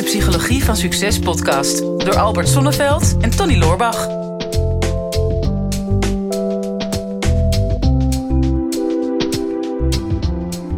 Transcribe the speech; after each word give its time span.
de 0.00 0.06
Psychologie 0.06 0.64
van 0.64 0.76
Succes 0.76 1.18
podcast 1.18 1.78
door 1.78 2.18
Albert 2.18 2.48
Sonneveld 2.48 3.16
en 3.20 3.30
Tony 3.30 3.58
Loorbach. 3.58 4.06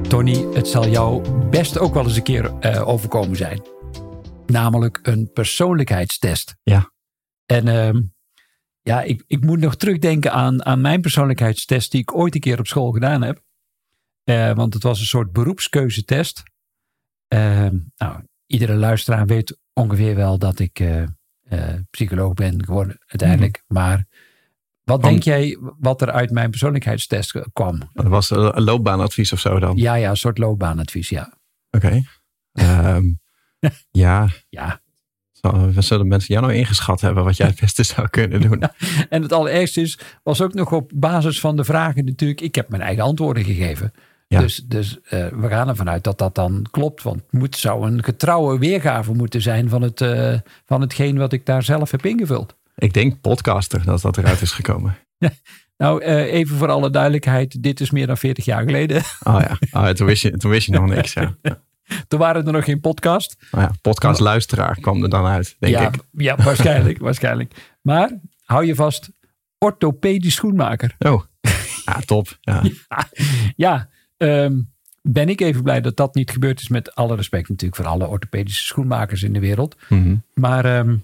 Tony, 0.09 0.47
het 0.55 0.69
zal 0.69 0.89
jou 0.89 1.29
best 1.49 1.79
ook 1.79 1.95
wel 1.95 2.05
eens 2.05 2.17
een 2.17 2.23
keer 2.23 2.59
eh, 2.59 2.89
overkomen 2.89 3.37
zijn. 3.37 3.63
Namelijk 4.47 4.99
een 5.03 5.31
persoonlijkheidstest. 5.33 6.57
Ja. 6.63 6.93
En 7.47 7.69
ehm, 7.69 8.03
ja, 8.81 9.03
ik, 9.03 9.25
ik 9.27 9.45
moet 9.45 9.61
nog 9.61 9.77
terugdenken 9.77 10.33
aan, 10.33 10.65
aan 10.65 10.81
mijn 10.81 11.01
persoonlijkheidstest 11.01 11.91
die 11.91 12.01
ik 12.01 12.15
ooit 12.15 12.35
een 12.35 12.41
keer 12.41 12.59
op 12.59 12.67
school 12.67 12.91
gedaan 12.91 13.23
heb. 13.23 13.43
Eh, 14.25 14.55
want 14.55 14.75
het 14.75 14.83
was 14.83 15.01
een 15.01 15.07
soort 15.07 15.33
beroepskeuzetest. 15.33 16.43
Ehm, 17.29 17.79
nou, 17.97 18.23
iedere 18.53 18.75
luisteraar 18.75 19.27
weet 19.27 19.59
ongeveer 19.73 20.15
wel 20.15 20.39
dat 20.39 20.59
ik 20.59 20.81
eh, 20.81 21.03
eh, 21.03 21.09
psycholoog 21.91 22.35
ben 22.35 22.65
geworden 22.65 22.97
uiteindelijk. 23.07 23.65
Maar 23.67 24.07
wat 24.85 25.03
denk 25.03 25.23
jij 25.23 25.59
wat 25.79 26.03
er 26.03 26.11
uit 26.11 26.31
mijn 26.31 26.51
persoonlijkheidstest 26.51 27.41
kwam? 27.53 27.79
Dat 27.93 28.07
was 28.07 28.31
een 28.31 28.63
loopbaanadvies 28.63 29.33
of 29.33 29.41
zo 29.41 29.59
dan? 29.59 29.77
Ja, 29.77 29.95
ja, 29.95 30.11
een 30.11 30.17
soort 30.17 30.39
loopbaanadvies, 30.39 31.09
ja. 31.09 31.33
Oké. 31.71 32.03
Ehm, 32.53 33.05
ja. 33.91 34.29
Ja. 34.49 34.81
Zullen 35.79 36.09
mensen 36.09 36.35
jou 36.35 36.47
nou 36.47 36.59
ingeschat 36.59 37.01
hebben 37.01 37.25
wat 37.25 37.37
jij 37.37 37.47
het 37.47 37.61
beste 37.61 37.83
zou 37.83 38.09
kunnen 38.09 38.41
doen? 38.41 38.63
En 39.09 39.23
het 39.23 39.33
allerergste 39.33 39.81
is, 39.81 39.99
was 40.23 40.41
ook 40.41 40.55
nog 40.55 40.73
op 40.73 40.91
basis 40.95 41.41
van 41.41 41.57
de 41.57 41.65
vragen 41.65 42.05
natuurlijk, 42.05 42.41
ik 42.41 42.55
heb 42.55 42.69
mijn 42.69 42.83
eigen 42.83 43.05
antwoorden 43.05 43.45
gegeven. 43.45 43.93
Ja. 44.33 44.41
Dus, 44.41 44.57
dus 44.57 44.99
eh, 45.01 45.27
we 45.27 45.49
gaan 45.49 45.69
ervan 45.69 45.89
uit 45.89 46.05
dat 46.05 46.19
dat 46.19 46.35
dan 46.35 46.67
klopt. 46.71 47.03
Want 47.03 47.17
het 47.17 47.33
moet, 47.33 47.57
zou 47.57 47.87
een 47.87 48.05
getrouwe 48.05 48.59
weergave 48.59 49.13
moeten 49.13 49.43
zijn 49.43 49.69
van, 49.69 49.83
het, 49.83 50.01
eh, 50.01 50.35
van 50.67 50.81
hetgeen 50.81 51.19
wat 51.19 51.33
ik 51.33 51.47
daar 51.47 51.63
zelf 51.63 51.91
heb 51.91 52.07
ingevuld. 52.07 52.57
Ik 52.77 52.93
denk 52.93 53.21
podcaster 53.21 53.85
dat 53.85 54.01
dat 54.01 54.17
eruit 54.17 54.43
is 54.43 54.53
gekomen. 54.53 54.97
Nou, 55.77 56.03
eh, 56.03 56.33
even 56.33 56.57
voor 56.57 56.71
alle 56.71 56.91
duidelijkheid, 56.91 57.63
dit 57.63 57.81
is 57.81 57.91
meer 57.91 58.07
dan 58.07 58.17
40 58.17 58.45
jaar 58.45 58.65
geleden. 58.65 59.03
Oh 59.23 59.41
ja, 59.47 59.59
oh, 59.71 59.89
toen, 59.89 60.07
wist 60.07 60.23
je, 60.23 60.37
toen 60.37 60.51
wist 60.51 60.67
je 60.67 60.73
nog 60.73 60.87
niks. 60.87 61.13
Ja. 61.13 61.37
Toen 62.09 62.19
waren 62.19 62.47
er 62.47 62.53
nog 62.53 62.65
geen 62.65 62.81
podcast. 62.81 63.37
Oh 63.51 63.61
ja, 63.61 63.71
podcastluisteraar 63.81 64.81
kwam 64.81 65.03
er 65.03 65.09
dan 65.09 65.27
uit, 65.27 65.57
denk 65.59 65.75
ja, 65.75 65.89
ik. 65.89 65.95
ja, 66.11 66.37
waarschijnlijk, 66.37 66.99
waarschijnlijk. 66.99 67.55
Maar 67.81 68.21
hou 68.45 68.67
je 68.67 68.75
vast, 68.75 69.11
orthopedisch 69.59 70.35
schoenmaker. 70.35 70.95
Oh, 70.99 71.23
ja, 71.85 72.01
top. 72.05 72.39
Ja. 72.41 72.63
Ja, 73.57 73.89
ehm, 74.23 74.61
ben 75.03 75.29
ik 75.29 75.41
even 75.41 75.63
blij 75.63 75.81
dat 75.81 75.97
dat 75.97 76.15
niet 76.15 76.31
gebeurd 76.31 76.61
is. 76.61 76.69
Met 76.69 76.95
alle 76.95 77.17
respect 77.17 77.49
natuurlijk 77.49 77.83
voor 77.83 77.91
alle 77.91 78.07
orthopedische 78.07 78.65
schoenmakers 78.65 79.23
in 79.23 79.33
de 79.33 79.41
wereld. 79.41 79.77
Mhm. 79.89 80.17
Maar 80.35 80.65
ehm, 80.65 80.97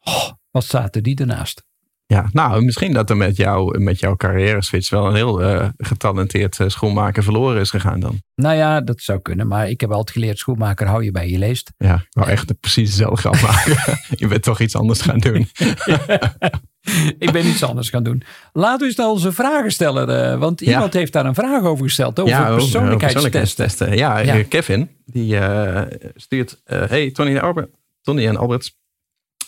oh, 0.00 0.30
wat 0.50 0.64
er 0.94 1.02
die 1.02 1.18
ernaast? 1.18 1.65
Ja, 2.08 2.28
nou, 2.32 2.64
misschien 2.64 2.92
dat 2.92 3.10
er 3.10 3.16
met, 3.16 3.36
jou, 3.36 3.78
met 3.78 4.00
jouw 4.00 4.16
carrière 4.16 4.62
switch 4.62 4.90
wel 4.90 5.06
een 5.06 5.14
heel 5.14 5.42
eh, 5.42 5.68
getalenteerd 5.76 6.60
eh, 6.60 6.68
schoenmaker 6.68 7.22
verloren 7.22 7.60
is 7.60 7.70
gegaan 7.70 8.00
dan. 8.00 8.20
Nou 8.34 8.56
ja, 8.56 8.80
dat 8.80 9.00
zou 9.00 9.20
kunnen. 9.20 9.46
Maar 9.46 9.68
ik 9.70 9.80
heb 9.80 9.90
altijd 9.90 10.10
geleerd, 10.10 10.38
schoenmaker 10.38 10.86
hou 10.86 11.04
je 11.04 11.10
bij 11.10 11.28
je 11.30 11.38
leest. 11.38 11.72
Ja, 11.76 12.04
wou 12.10 12.28
echt 12.28 12.60
precies 12.60 12.90
dezelfde 12.90 13.16
grap 13.16 13.40
maken. 13.40 13.76
je 14.22 14.26
bent 14.26 14.42
toch 14.42 14.60
iets 14.60 14.76
anders 14.76 15.00
gaan 15.00 15.18
doen. 15.18 15.48
ik 17.18 17.32
ben 17.32 17.46
iets 17.46 17.62
anders 17.62 17.88
gaan 17.88 18.02
doen. 18.02 18.22
Laten 18.52 18.78
we 18.80 18.86
eens 18.86 18.96
naar 18.96 19.08
onze 19.08 19.32
vragensteller. 19.32 20.08
eh, 20.08 20.38
want 20.38 20.60
Ja. 20.60 20.72
iemand 20.72 20.92
heeft 20.92 21.12
daar 21.12 21.26
een 21.26 21.34
vraag 21.34 21.62
over 21.62 21.84
gesteld. 21.84 22.20
Over 22.20 22.32
ja, 22.32 22.48
over 22.48 22.54
persoonlijkheidstesten. 22.56 23.96
Ja, 23.96 24.18
Ja. 24.18 24.42
Kevin, 24.42 24.90
die 25.04 25.38
stuurt... 26.14 26.60
hey, 26.64 27.10
Tony 27.10 27.36
en, 27.36 27.42
Albert, 27.42 27.70
Tony 28.02 28.26
en 28.26 28.36
Albert. 28.36 28.74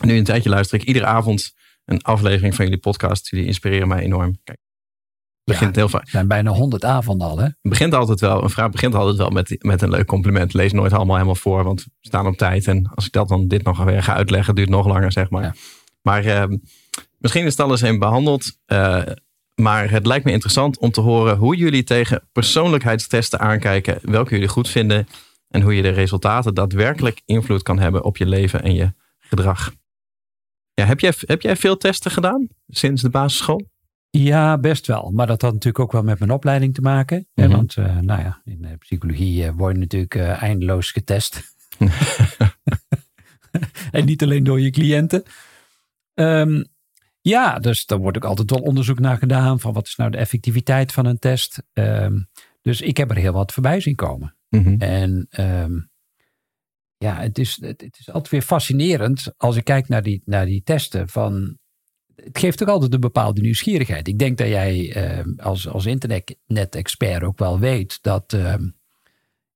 Nu 0.00 0.16
een 0.16 0.24
tijdje 0.24 0.48
luister 0.48 0.80
ik 0.80 0.86
iedere 0.86 1.06
avond 1.06 1.52
een 1.89 2.03
aflevering 2.03 2.55
van 2.55 2.64
jullie 2.64 2.81
podcast. 2.81 3.28
Jullie 3.28 3.47
inspireren 3.47 3.88
mij 3.88 4.03
enorm. 4.03 4.38
Kijk, 4.44 4.59
het 5.44 5.44
begint 5.44 5.76
heel 5.76 5.88
vaak. 5.88 6.00
Het 6.00 6.10
zijn 6.10 6.28
bijna 6.28 6.50
honderd 6.50 6.84
avonden 6.84 7.28
al, 7.28 7.38
hè? 7.38 7.44
Het 7.44 7.56
begint 7.60 7.94
altijd 7.94 8.21
wel, 8.21 8.43
een 8.43 8.50
vraag 8.50 8.71
begint 8.71 8.94
altijd 8.94 9.16
wel 9.16 9.31
met, 9.31 9.56
met 9.59 9.82
een 9.82 9.91
leuk 9.91 10.06
compliment. 10.06 10.54
Lees 10.54 10.72
nooit 10.72 10.93
allemaal 10.93 11.15
helemaal 11.15 11.34
voor, 11.34 11.65
want 11.65 11.84
we 11.84 11.91
staan 12.00 12.27
op 12.27 12.37
tijd. 12.37 12.66
En 12.66 12.91
als 12.94 13.06
ik 13.06 13.12
dat 13.12 13.28
dan 13.28 13.48
dit 13.48 13.62
nog 13.62 13.84
weer 13.84 14.03
ga 14.03 14.15
uitleggen, 14.15 14.54
duurt 14.54 14.69
het 14.69 14.77
nog 14.77 14.87
langer, 14.87 15.12
zeg 15.12 15.31
maar. 15.31 15.43
Ja. 15.43 15.54
Maar 16.03 16.25
ehm, 16.25 16.56
misschien 17.19 17.44
is 17.44 17.53
het 17.56 17.60
alles 17.60 17.82
in 17.82 17.98
behandeld. 17.98 18.59
eh, 18.66 19.03
maar 19.54 19.91
het 19.91 20.06
lijkt 20.06 20.25
me 20.25 20.32
interessant 20.32 20.78
om 20.78 20.91
te 20.91 21.00
horen 21.00 21.37
hoe 21.37 21.56
jullie 21.56 21.84
tegen 21.84 22.28
persoonlijkheidstesten 22.32 23.41
aankijken. 23.41 23.98
Welke 24.03 24.34
jullie 24.34 24.48
goed 24.48 24.69
vinden. 24.69 25.09
En 25.48 25.62
hoe 25.62 25.75
je 25.75 25.82
de 25.82 25.88
resultaten 25.88 26.54
daadwerkelijk 26.54 27.22
invloed 27.25 27.62
kan 27.62 27.78
hebben 27.78 28.04
op 28.04 28.16
je 28.16 28.27
leven 28.27 28.62
en 28.62 28.75
je 28.75 28.93
gedrag. 29.19 29.72
Ja, 30.78 30.84
heb, 30.84 31.00
jij, 31.00 31.12
heb 31.19 31.43
jij 31.43 31.56
veel 31.56 31.77
testen 31.77 32.11
gedaan 32.11 32.49
sinds 32.69 33.03
de 33.03 33.11
basisschool? 33.11 33.69
Ja, 34.11 34.59
best 34.59 34.87
wel. 34.87 35.11
Maar 35.11 35.27
dat 35.27 35.43
had 35.43 35.53
natuurlijk 35.53 35.84
ook 35.84 35.93
wel 35.93 36.03
met 36.03 36.19
mijn 36.19 36.31
opleiding 36.31 36.75
te 36.75 36.81
maken. 36.81 37.27
hè, 37.34 37.47
Mhm. 37.47 37.56
Want 37.56 37.77
eh, 37.77 37.99
nou 37.99 38.21
ja, 38.21 38.41
in 38.44 38.62
de 38.62 38.77
psychologie 38.77 39.44
eh, 39.44 39.53
word 39.56 39.75
je 39.75 39.81
natuurlijk 39.81 40.15
eh, 40.15 40.43
eindeloos 40.43 40.91
getest. 40.91 41.43
en 43.91 44.05
niet 44.05 44.22
alleen 44.22 44.44
door 44.44 44.61
je 44.61 44.71
cliënten. 44.71 45.22
Ehm, 46.15 46.65
ja, 47.21 47.59
dus 47.59 47.87
daar 47.87 47.99
wordt 47.99 48.16
ook 48.16 48.25
altijd 48.25 48.50
wel 48.50 48.60
onderzoek 48.62 48.99
naar 48.99 49.19
gedaan. 49.19 49.60
Van 49.60 49.72
wat 49.72 49.87
is 49.87 49.97
nou 49.97 50.10
de 50.10 50.16
effectiviteit 50.19 50.93
van 50.93 51.06
een 51.06 51.19
test. 51.19 51.62
Ehm, 51.72 52.19
dus 52.62 52.81
ik 52.81 52.97
heb 52.97 53.10
er 53.10 53.16
heel 53.16 53.33
wat 53.33 53.53
voorbij 53.53 53.81
zien 53.81 53.95
komen. 53.95 54.37
Mhm. 54.49 54.75
En 54.78 55.27
ehm, 55.31 55.78
ja, 56.98 57.20
het 57.20 57.38
is, 57.38 57.59
het, 57.60 57.97
is 57.98 58.06
altijd 58.06 58.28
weer 58.28 58.42
fascinerend 58.42 59.32
als 59.36 59.56
ik 59.56 59.64
kijk 59.64 59.88
naar 59.88 60.03
die, 60.03 60.22
naar 60.25 60.47
die 60.47 60.62
testen. 60.62 61.09
Van, 61.09 61.59
het 62.14 62.38
geeft 62.38 62.62
ook 62.62 62.69
altijd 62.69 62.94
een 62.94 63.00
bepaalde 63.00 63.41
nieuwsgierigheid. 63.41 64.09
Ik 64.09 64.19
denk 64.19 64.38
dat 64.38 64.48
jij 64.48 64.92
ehm, 64.92 65.32
als, 65.36 65.69
als 65.69 65.86
internet-expert 65.86 67.22
ook 67.22 67.38
wel 67.38 67.59
weet 67.59 67.98
dat 68.03 68.32
ehm, 68.32 68.69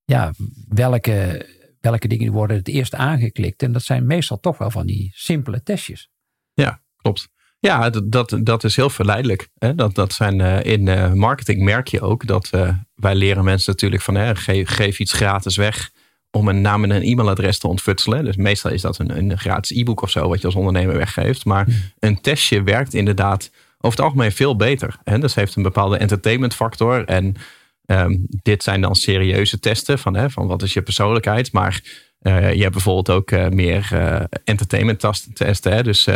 ja, 0.04 0.32
welke, 0.68 1.46
welke 1.80 2.08
dingen 2.08 2.32
worden 2.32 2.56
het 2.56 2.68
eerst 2.68 2.94
aangeklikt. 2.94 3.62
En 3.62 3.72
dat 3.72 3.82
zijn 3.82 4.06
meestal 4.06 4.40
toch 4.40 4.58
wel 4.58 4.70
van 4.70 4.86
die 4.86 5.10
simpele 5.14 5.62
testjes. 5.62 6.10
Ja, 6.52 6.82
klopt. 6.96 7.28
Ja, 7.58 7.90
dat, 7.90 8.12
dat, 8.12 8.38
dat 8.42 8.64
is 8.64 8.76
heel 8.76 8.90
verleidelijk. 8.90 9.48
Hè? 9.58 9.74
Dat, 9.74 9.94
dat 9.94 10.12
zijn, 10.12 10.40
eh, 10.40 10.72
in 10.72 10.88
eh, 10.88 11.12
marketing 11.12 11.62
merk 11.62 11.88
je 11.88 12.00
ook 12.00 12.26
dat 12.26 12.48
eh, 12.50 12.76
wij 12.94 13.14
leren 13.14 13.44
mensen 13.44 13.72
natuurlijk 13.72 14.02
van 14.02 14.36
geef 14.66 14.98
iets 14.98 15.12
gratis 15.12 15.56
weg 15.56 15.90
om 16.32 16.48
een 16.48 16.60
naam 16.60 16.84
en 16.84 16.90
een 16.90 17.02
e-mailadres 17.02 17.58
te 17.58 17.68
ontfutselen. 17.68 18.24
Dus 18.24 18.36
meestal 18.36 18.70
is 18.70 18.80
dat 18.80 18.98
een, 18.98 19.16
een 19.18 19.38
gratis 19.38 19.76
e-book 19.76 20.02
of 20.02 20.10
zo 20.10 20.28
wat 20.28 20.40
je 20.40 20.46
als 20.46 20.54
ondernemer 20.54 20.96
weggeeft. 20.96 21.44
Maar 21.44 21.66
een 21.98 22.20
testje 22.20 22.62
werkt 22.62 22.94
inderdaad 22.94 23.50
over 23.82 23.98
het 23.98 24.00
algemeen 24.00 24.32
veel 24.32 24.56
beter. 24.56 24.96
Hè? 25.04 25.18
Dus 25.18 25.34
heeft 25.34 25.56
een 25.56 25.62
bepaalde 25.62 25.96
entertainment 25.96 26.54
factor. 26.54 27.04
En 27.04 27.34
ehm, 27.86 28.16
dit 28.42 28.62
zijn 28.62 28.80
dan 28.80 28.94
serieuze 28.94 29.58
testen 29.58 29.98
van, 29.98 30.14
hè, 30.14 30.30
van 30.30 30.46
wat 30.46 30.62
is 30.62 30.72
je 30.72 30.82
persoonlijkheid. 30.82 31.52
Maar 31.52 31.82
eh, 32.22 32.52
je 32.52 32.60
hebt 32.60 32.72
bijvoorbeeld 32.72 33.10
ook 33.10 33.30
eh, 33.30 33.48
meer 33.48 33.88
eh, 33.90 34.20
entertainment 34.44 35.04
testen. 35.34 35.72
Hè? 35.72 35.82
Dus 35.82 36.08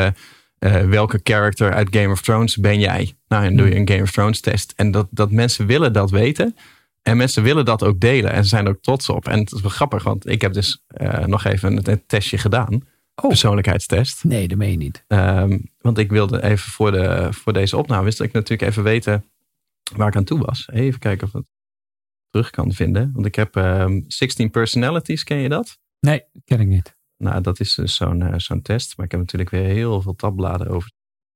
welke 0.89 1.21
character 1.23 1.73
uit 1.73 1.97
Game 1.97 2.13
of 2.13 2.21
Thrones 2.23 2.57
ben 2.57 2.81
jij? 2.81 3.15
Nou, 3.29 3.45
dan 3.45 3.57
doe 3.57 3.69
je 3.69 3.75
een 3.75 3.89
Game 3.89 4.03
of 4.03 4.11
Thrones 4.11 4.41
test. 4.41 4.73
En 4.77 4.91
dat, 4.91 5.07
dat 5.11 5.31
mensen 5.31 5.67
willen 5.67 5.93
dat 5.93 6.11
weten. 6.11 6.57
En 7.07 7.17
mensen 7.17 7.43
willen 7.43 7.65
dat 7.65 7.83
ook 7.83 8.01
delen. 8.01 8.33
En 8.33 8.43
ze 8.43 8.49
zijn 8.49 8.65
er 8.65 8.71
ook 8.71 8.83
trots 8.83 9.09
op. 9.09 9.29
En 9.29 9.39
het 9.39 9.53
is 9.53 9.61
wel 9.61 9.71
grappig, 9.71 10.03
want 10.03 10.29
ik 10.29 10.41
heb 10.41 10.53
dus 10.53 10.83
eh, 10.87 11.25
nog 11.25 11.45
even 11.45 11.77
een, 11.77 11.91
een 11.91 12.07
testje 12.07 12.39
gedaan. 12.39 12.75
Oh. 13.15 13.29
Persoonlijkheidstest. 13.29 14.25
Nee, 14.25 14.49
dat 14.49 14.59
meen 14.59 14.71
je 14.71 14.77
niet. 14.77 15.05
Ehm, 15.07 15.59
want 15.81 15.99
ik 15.99 16.11
wilde 16.11 16.43
even 16.43 16.73
voor, 16.73 16.91
de, 16.91 17.29
voor 17.33 17.53
deze 17.53 17.77
opname, 17.77 18.05
wist 18.05 18.21
ik 18.21 18.33
natuurlijk 18.33 18.71
even 18.71 18.83
weten 18.83 19.25
waar 19.97 20.09
ik 20.09 20.17
aan 20.17 20.25
toe 20.25 20.39
was. 20.39 20.69
Even 20.73 20.99
kijken 20.99 21.27
of 21.27 21.35
ik 21.35 21.41
het 21.41 21.49
terug 22.31 22.51
kan 22.51 22.73
vinden. 22.73 23.11
Want 23.15 23.27
ik 23.27 23.35
heb 23.35 23.57
ehm 23.57 24.01
16 24.07 24.51
personalities, 24.51 25.25
ken 25.25 25.37
je 25.37 25.49
dat? 25.49 25.79
Nee, 26.01 26.25
ken 26.45 26.61
ik 26.61 26.67
niet. 26.67 26.97
Nou, 27.17 27.41
dat 27.41 27.61
is 27.61 27.75
dus 27.75 27.97
zo'n 27.97 28.23
eh, 28.23 28.39
zo'n 28.39 28.63
test. 28.63 28.97
Maar 28.97 29.07
ik 29.07 29.11
heb 29.11 29.21
natuurlijk 29.21 29.51
weer 29.51 29.65
heel 29.65 30.03
veel 30.03 30.15
tabbladen 30.15 30.69
over. 30.69 30.91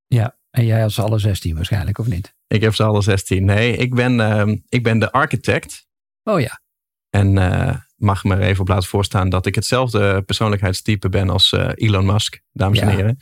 Ja, 0.07 0.37
en 0.51 0.65
jij 0.65 0.83
als 0.83 0.99
alle 0.99 1.19
16 1.19 1.55
waarschijnlijk, 1.55 1.97
of 1.97 2.07
niet? 2.07 2.33
Ik 2.47 2.61
heb 2.61 2.75
ze 2.75 2.83
alle 2.83 3.01
16. 3.01 3.45
Nee, 3.45 3.77
ik 3.77 3.95
ben, 3.95 4.19
ehm, 4.19 4.57
ik 4.69 4.83
ben 4.83 4.99
de 4.99 5.11
architect. 5.11 5.87
Oh 6.23 6.39
ja. 6.39 6.61
En 7.09 7.37
eh, 7.37 7.75
mag 7.95 8.23
me 8.23 8.35
er 8.35 8.41
even 8.41 8.61
op 8.61 8.67
laten 8.67 8.89
voorstaan 8.89 9.29
dat 9.29 9.45
ik 9.45 9.55
hetzelfde 9.55 10.21
persoonlijkheidstype 10.21 11.09
ben 11.09 11.29
als 11.29 11.51
eh, 11.51 11.69
Elon 11.75 12.05
Musk, 12.05 12.41
dames 12.51 12.79
en 12.79 12.89
heren. 12.89 13.17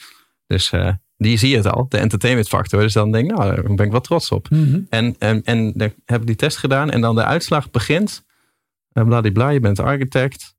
Dus 0.46 0.72
eh, 0.72 0.94
die 1.18 1.38
zie 1.38 1.50
je 1.50 1.56
het 1.56 1.66
al, 1.66 1.90
de 1.90 1.98
entertainment 1.98 2.48
factor. 2.48 2.82
Dus 2.82 2.94
dan 2.94 3.12
denk 3.12 3.30
ik, 3.30 3.38
nou, 3.38 3.56
daar 3.56 3.74
ben 3.74 3.86
ik 3.86 3.92
wel 3.92 4.02
trots 4.02 4.32
op. 4.32 4.50
Mhm. 4.50 4.82
En, 4.90 5.16
en, 5.20 5.44
en 5.44 5.74
dan 5.76 5.94
heb 6.06 6.22
ik 6.22 6.28
die 6.28 6.36
test 6.36 6.58
gedaan 6.58 6.90
en 6.90 7.02
dan 7.02 7.16
de 7.16 7.24
uitslag 7.24 7.72
begint. 7.72 8.26
Bladibla, 8.92 9.50
je 9.50 9.60
bent 9.60 9.80
architect. 9.80 10.56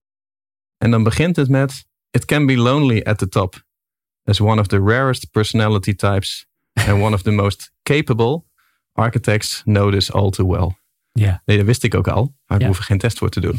En 0.78 0.90
dan 0.90 1.02
begint 1.02 1.36
het 1.36 1.48
met, 1.48 1.86
it 2.10 2.24
can 2.24 2.46
be 2.46 2.56
lonely 2.56 3.02
at 3.02 3.18
the 3.18 3.28
top. 3.28 3.62
As 4.24 4.40
one 4.40 4.60
of 4.60 4.66
the 4.66 4.78
rarest 4.78 5.30
personality 5.30 5.94
types 5.94 6.49
and 6.88 7.02
one 7.02 7.14
of 7.14 7.22
the 7.22 7.30
most 7.30 7.72
capable 7.82 8.44
architects 8.92 9.62
know 9.64 9.92
this 9.92 10.12
all 10.12 10.30
too 10.30 10.46
well. 10.46 10.74
Ja. 11.12 11.42
Nee, 11.44 11.56
dat 11.56 11.66
wist 11.66 11.82
ik 11.84 11.94
ook 11.94 12.08
al. 12.08 12.34
Maar 12.46 12.56
ik 12.56 12.62
Ja. 12.62 12.68
hoef 12.68 12.78
er 12.78 12.84
geen 12.84 12.98
test 12.98 13.18
voor 13.18 13.28
te 13.30 13.40
doen. 13.40 13.58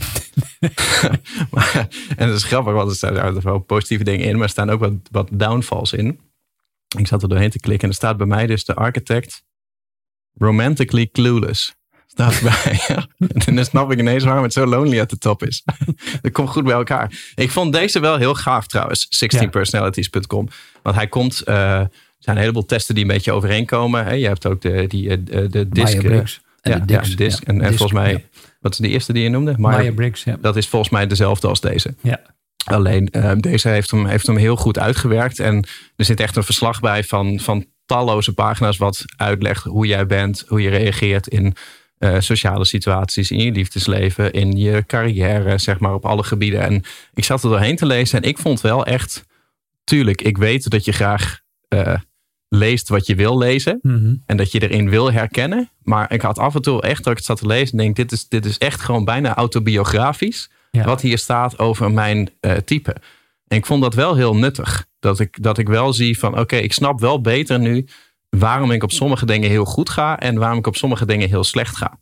maar, 1.52 1.88
en 2.18 2.28
dat 2.28 2.38
is 2.38 2.44
grappig, 2.44 2.74
want 2.74 2.90
er 2.90 2.96
staan 2.96 3.16
er 3.16 3.42
wel 3.42 3.60
positieve 3.60 4.04
dingen 4.04 4.26
in. 4.28 4.34
Maar 4.34 4.44
er 4.44 4.50
staan 4.50 4.70
ook 4.70 4.80
wat, 4.80 4.94
wat 5.12 5.30
downfalls 5.32 5.94
in. 5.94 6.20
Ik 6.98 7.08
zat 7.08 7.22
er 7.24 7.30
doorheen 7.30 7.50
te 7.50 7.60
klikken. 7.60 7.84
En 7.84 7.90
er 7.90 7.96
staat 8.00 8.18
bij 8.18 8.28
mij 8.28 8.48
dus 8.48 8.66
de 8.66 8.76
architect 8.76 9.44
romantically 10.34 11.08
clueless. 11.12 11.76
Staat 12.08 12.34
erbij. 12.42 12.80
ja. 12.88 13.08
En 13.46 13.56
dan 13.56 13.66
snap 13.66 13.92
ik 13.92 14.00
ineens 14.00 14.24
waarom 14.24 14.44
het 14.44 14.54
zo 14.54 14.66
lonely 14.66 15.00
at 15.00 15.10
the 15.10 15.18
top 15.18 15.44
is. 15.44 15.64
dat 16.22 16.32
komt 16.32 16.50
goed 16.50 16.64
bij 16.64 16.74
elkaar. 16.74 17.32
Ik 17.36 17.52
vond 17.52 17.74
deze 17.74 18.00
wel 18.00 18.18
heel 18.18 18.36
gaaf 18.36 18.68
trouwens. 18.68 19.08
16personalities.com. 19.26 20.48
Want 20.84 20.96
hij 20.96 21.08
komt... 21.08 21.42
eh, 21.42 21.82
zijn 22.22 22.36
een 22.36 22.42
heleboel 22.42 22.66
testen 22.66 22.96
die 22.96 23.04
een 23.04 23.10
beetje 23.10 23.32
overeenkomen. 23.32 24.06
Hè? 24.06 24.14
Je 24.14 24.28
hebt 24.28 24.46
ook 24.46 24.62
de, 24.62 24.86
die, 24.88 25.10
eh, 25.10 25.18
de 25.50 25.70
disc. 25.70 26.04
eh. 26.04 26.22
En 26.62 26.72
ja, 26.72 26.80
de 26.80 26.86
Dix. 26.86 27.10
ja, 27.10 27.16
disc. 27.16 27.44
ja. 27.46 27.54
En, 27.54 27.68
volgens 27.68 27.92
mij, 27.92 28.26
wat 28.60 28.72
is 28.72 28.78
de 28.78 28.88
eerste 28.88 29.14
die 29.14 29.24
je 29.24 29.30
noemde? 29.30 29.54
Myers-Briggs, 29.58 30.24
ja. 30.24 30.38
dat 30.42 30.56
is 30.56 30.68
volgens 30.68 30.92
mij 30.92 31.08
dezelfde 31.08 31.48
als 31.48 31.62
deze. 31.62 31.96
Ja. 32.02 32.22
Alleen 32.66 33.10
eh, 33.10 33.32
deze 33.36 33.70
heeft 33.70 33.92
hem, 33.92 34.06
heeft 34.06 34.28
hem 34.28 34.38
heel 34.38 34.56
goed 34.56 34.80
uitgewerkt. 34.80 35.40
En 35.40 35.66
er 35.96 36.06
zit 36.06 36.20
echt 36.20 36.36
een 36.36 36.44
verslag 36.44 36.80
bij 36.80 37.04
van, 37.04 37.40
van 37.40 37.66
talloze 37.86 38.34
pagina's 38.34 38.78
wat 38.78 39.06
uitlegt 39.18 39.64
hoe 39.64 39.86
jij 39.86 40.06
bent, 40.06 40.46
hoe 40.48 40.62
je 40.62 40.70
reageert 40.70 41.28
in 41.28 41.56
sociale 42.18 42.66
situaties, 42.66 43.32
in 43.32 43.40
je 43.40 43.52
liefdesleven, 43.52 44.34
in 44.34 44.58
je 44.58 44.84
carrière, 44.88 45.58
zeg 45.58 45.80
maar 45.80 45.94
op 45.94 46.06
alle 46.06 46.24
gebieden. 46.24 46.62
En 46.62 46.84
ik 47.14 47.24
zat 47.24 47.44
er 47.44 47.50
doorheen 47.50 47.76
te 47.76 47.86
lezen 47.86 48.22
en 48.22 48.30
ik 48.30 48.38
vond 48.38 48.62
wel 48.62 48.86
echt, 48.86 49.26
tuurlijk, 49.84 50.22
ik 50.22 50.38
weet 50.38 50.70
dat 50.70 50.86
je 50.86 50.92
graag 50.92 51.40
leest 52.54 52.90
wat 52.90 53.06
je 53.06 53.16
wil 53.16 53.38
lezen. 53.38 53.80
Mhm. 53.82 54.16
En 54.26 54.38
dat 54.38 54.52
je 54.52 54.68
erin 54.68 54.90
wil 54.90 55.12
herkennen. 55.12 55.70
Maar 55.84 56.14
ik 56.14 56.22
had 56.22 56.40
af 56.40 56.56
en 56.56 56.62
toe 56.62 56.82
echt 56.82 57.04
dat 57.04 57.12
ik 57.12 57.18
het 57.18 57.26
zat 57.28 57.38
te 57.38 57.46
lezen 57.46 57.72
en 57.72 57.78
denk, 57.78 57.96
dit 57.96 58.12
is, 58.12 58.28
dit 58.28 58.46
is 58.46 58.58
echt 58.58 58.82
gewoon 58.82 59.06
bijna 59.06 59.36
autobiografisch. 59.36 60.50
Ja. 60.72 60.86
Wat 60.86 61.02
hier 61.02 61.18
staat 61.18 61.60
over 61.60 61.92
mijn 61.92 62.30
eh, 62.40 62.56
type. 62.56 62.96
En 63.48 63.58
ik 63.58 63.66
vond 63.66 63.82
dat 63.82 63.94
wel 63.94 64.16
heel 64.16 64.36
nuttig. 64.36 64.86
Dat 65.00 65.20
ik, 65.20 65.44
dat 65.44 65.58
ik 65.58 65.68
wel 65.68 65.94
zie 65.94 66.20
van, 66.20 66.40
oké, 66.40 66.56
ik 66.56 66.74
snap 66.74 67.00
wel 67.00 67.22
beter 67.22 67.60
nu 67.60 67.88
waarom 68.30 68.72
ik 68.72 68.84
op 68.84 68.92
sommige 68.92 69.26
dingen 69.26 69.50
heel 69.50 69.66
goed 69.66 69.90
ga 69.90 70.20
en 70.20 70.38
waarom 70.38 70.58
ik 70.58 70.68
op 70.68 70.76
sommige 70.76 71.06
dingen 71.06 71.30
heel 71.30 71.44
slecht 71.44 71.78
ga. 71.78 72.00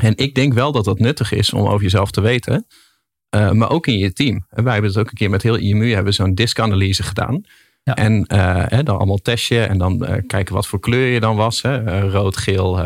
En 0.00 0.16
ik 0.16 0.34
denk 0.34 0.52
wel 0.52 0.72
dat 0.72 0.84
dat 0.84 0.98
nuttig 0.98 1.32
is 1.32 1.52
om 1.52 1.66
over 1.66 1.82
jezelf 1.82 2.10
te 2.10 2.20
weten. 2.20 2.66
Eh, 3.28 3.50
maar 3.50 3.70
ook 3.70 3.86
in 3.86 3.98
je 3.98 4.12
team. 4.12 4.46
En 4.48 4.64
wij 4.64 4.72
hebben 4.72 4.90
het 4.90 5.00
ook 5.00 5.08
een 5.08 5.16
keer 5.16 5.30
met 5.30 5.42
heel 5.42 5.56
IMU 5.56 5.92
hebben 5.92 6.14
zo'n 6.14 6.34
diskanalyse 6.34 7.02
gedaan. 7.02 7.44
Ja. 7.84 7.94
En 7.94 8.26
eh, 8.26 8.62
hè, 8.66 8.82
dan 8.82 8.96
allemaal 8.96 9.16
testje 9.16 9.60
en 9.60 9.78
dan 9.78 10.04
eh, 10.04 10.22
kijken 10.26 10.54
wat 10.54 10.66
voor 10.66 10.80
kleur 10.80 11.06
je 11.06 11.20
dan 11.20 11.36
was. 11.36 11.62
Hè? 11.62 11.84
Eh, 11.84 12.10
rood, 12.10 12.36
geel, 12.36 12.80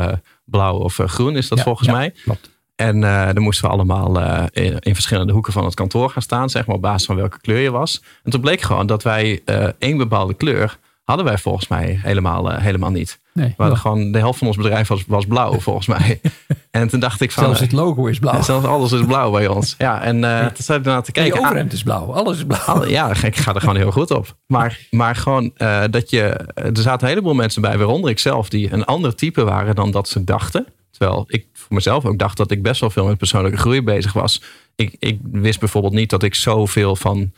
blauw 0.45 0.77
of 0.77 1.01
groen 1.05 1.37
is 1.37 1.49
dat 1.49 1.59
Ja, 1.59 1.65
volgens 1.65 1.89
ja, 1.89 1.95
mij. 1.95 2.15
Klopt. 2.23 2.51
En 2.77 3.01
dan 3.01 3.43
moesten 3.43 3.65
we 3.65 3.73
allemaal 3.73 4.19
in, 4.53 4.79
in 4.79 4.95
verschillende 4.95 5.33
hoeken 5.33 5.53
van 5.53 5.65
het 5.65 5.75
kantoor 5.75 6.11
gaan 6.11 6.23
staan, 6.23 6.51
zeg 6.51 6.67
maar, 6.67 6.77
op 6.77 6.83
basis 6.83 7.07
van 7.07 7.17
welke 7.17 7.41
kleur 7.41 7.59
je 7.59 7.71
was. 7.71 8.03
En 8.25 8.31
toen 8.31 8.41
bleek 8.41 8.61
gewoon 8.61 8.87
dat 8.87 9.03
wij 9.03 9.43
één 9.79 9.97
bepaalde 9.97 10.35
kleur 10.35 10.79
hadden 11.05 11.27
wij 11.27 11.39
volgens 11.39 11.69
mij 11.69 11.99
helemaal, 12.03 12.51
helemaal 12.51 12.91
niet. 12.91 13.19
Nee, 13.33 13.49
We 13.49 13.63
hadden 13.63 13.79
gewoon, 13.79 14.13
de 14.13 14.19
helft 14.19 14.39
van 14.39 14.47
ons 14.47 14.57
bedrijf 14.57 14.89
was, 14.89 15.05
was 15.07 15.27
blauw, 15.27 15.61
volgens 15.61 15.87
mij. 15.87 16.21
en 16.71 16.89
toen 16.89 17.01
dacht 17.01 17.21
ik 17.21 17.33
van... 17.33 17.45
Zelfs 17.45 17.61
het 17.61 17.73
logo 17.73 18.07
is 18.07 18.19
blauw. 18.19 18.43
Zelfs 18.43 18.67
alles 18.67 18.93
is 18.93 19.05
blauw 19.07 19.31
bij 19.31 19.47
ons. 19.49 19.75
Ja, 19.79 20.03
en 20.03 20.25
eh 20.25 20.47
toen 20.47 20.65
zat 20.65 20.77
ik 20.79 20.85
ernaar 20.85 21.03
te 21.03 21.13
En 21.13 21.23
je 21.25 21.29
kijken. 21.31 21.39
ah, 21.41 21.47
overhemd 21.47 21.73
is 21.73 21.83
blauw. 21.83 22.13
Alles 22.13 22.37
is 22.37 22.45
blauw. 22.45 22.85
ja, 22.85 23.23
ik 23.23 23.37
ga 23.37 23.55
er 23.55 23.61
gewoon 23.61 23.77
heel 23.77 23.91
goed 23.91 24.11
op. 24.11 24.37
Maar, 24.47 24.79
maar 24.91 25.17
gewoon 25.17 25.51
eh, 25.57 25.83
dat 25.91 26.11
je... 26.11 26.23
Er 26.55 26.71
zaten 26.77 27.03
een 27.03 27.09
heleboel 27.15 27.35
mensen 27.35 27.63
bij, 27.63 27.79
waaronder 27.79 28.11
ik 28.11 28.19
zelf... 28.19 28.49
die 28.49 28.73
een 28.73 28.85
ander 28.85 29.15
type 29.15 29.45
waren 29.45 29.75
dan 29.75 29.91
dat 29.91 30.09
ze 30.09 30.25
dachten. 30.25 30.67
Terwijl 30.91 31.25
ik 31.29 31.47
voor 31.53 31.75
mezelf 31.75 32.05
ook 32.05 32.19
dacht 32.19 32.37
dat 32.37 32.51
ik 32.51 32.63
best 32.63 32.81
wel 32.81 32.91
veel 32.91 33.07
met 33.07 33.19
persoonlijke 33.19 33.59
groei 33.59 33.83
bezig 33.83 34.13
was. 34.13 34.43
Ik, 34.75 34.97
ik 34.99 35.19
wist 35.33 35.59
bijvoorbeeld 35.61 35.93
niet 35.95 36.11
dat 36.11 36.23
ik 36.23 36.35
zoveel 36.35 36.97
van 36.97 37.33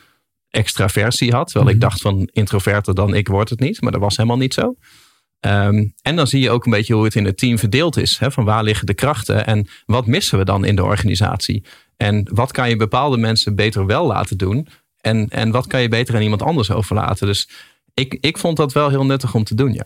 extraversie 0.50 1.32
had. 1.32 1.46
Terwijl 1.46 1.70
ik 1.70 1.76
Mhm. 1.76 1.84
dacht 1.88 2.00
van 2.00 2.28
introverter 2.32 2.94
dan 2.94 3.14
ik 3.14 3.28
word 3.28 3.48
het 3.50 3.60
niet. 3.60 3.80
Maar 3.80 3.92
dat 3.92 4.00
was 4.00 4.16
helemaal 4.16 4.38
niet 4.38 4.54
zo. 4.54 4.74
Ehm, 5.40 5.88
en 6.02 6.16
dan 6.16 6.26
zie 6.26 6.40
je 6.40 6.50
ook 6.50 6.64
een 6.64 6.70
beetje 6.70 6.94
hoe 6.94 7.04
het 7.04 7.14
in 7.14 7.24
het 7.24 7.38
team 7.38 7.58
verdeeld 7.58 7.96
is. 7.96 8.18
Hè? 8.18 8.30
Van 8.30 8.44
waar 8.44 8.62
liggen 8.62 8.86
de 8.86 8.94
krachten 8.94 9.46
en 9.46 9.68
wat 9.86 10.06
missen 10.06 10.38
we 10.38 10.44
dan 10.44 10.64
in 10.64 10.76
de 10.76 10.84
organisatie? 10.84 11.64
En 11.96 12.28
wat 12.34 12.52
kan 12.52 12.68
je 12.68 12.76
bepaalde 12.76 13.16
mensen 13.16 13.54
beter 13.54 13.86
wel 13.86 14.06
laten 14.06 14.38
doen? 14.38 14.68
En, 15.00 15.28
en 15.28 15.50
wat 15.50 15.66
kan 15.66 15.82
je 15.82 15.88
beter 15.88 16.14
aan 16.14 16.22
iemand 16.22 16.42
anders 16.42 16.70
overlaten? 16.70 17.26
Dus 17.26 17.48
ik, 17.94 18.18
ik 18.20 18.38
vond 18.38 18.56
dat 18.56 18.72
wel 18.72 18.88
heel 18.88 19.06
nuttig 19.06 19.34
om 19.34 19.44
te 19.44 19.54
doen, 19.54 19.72
ja. 19.72 19.84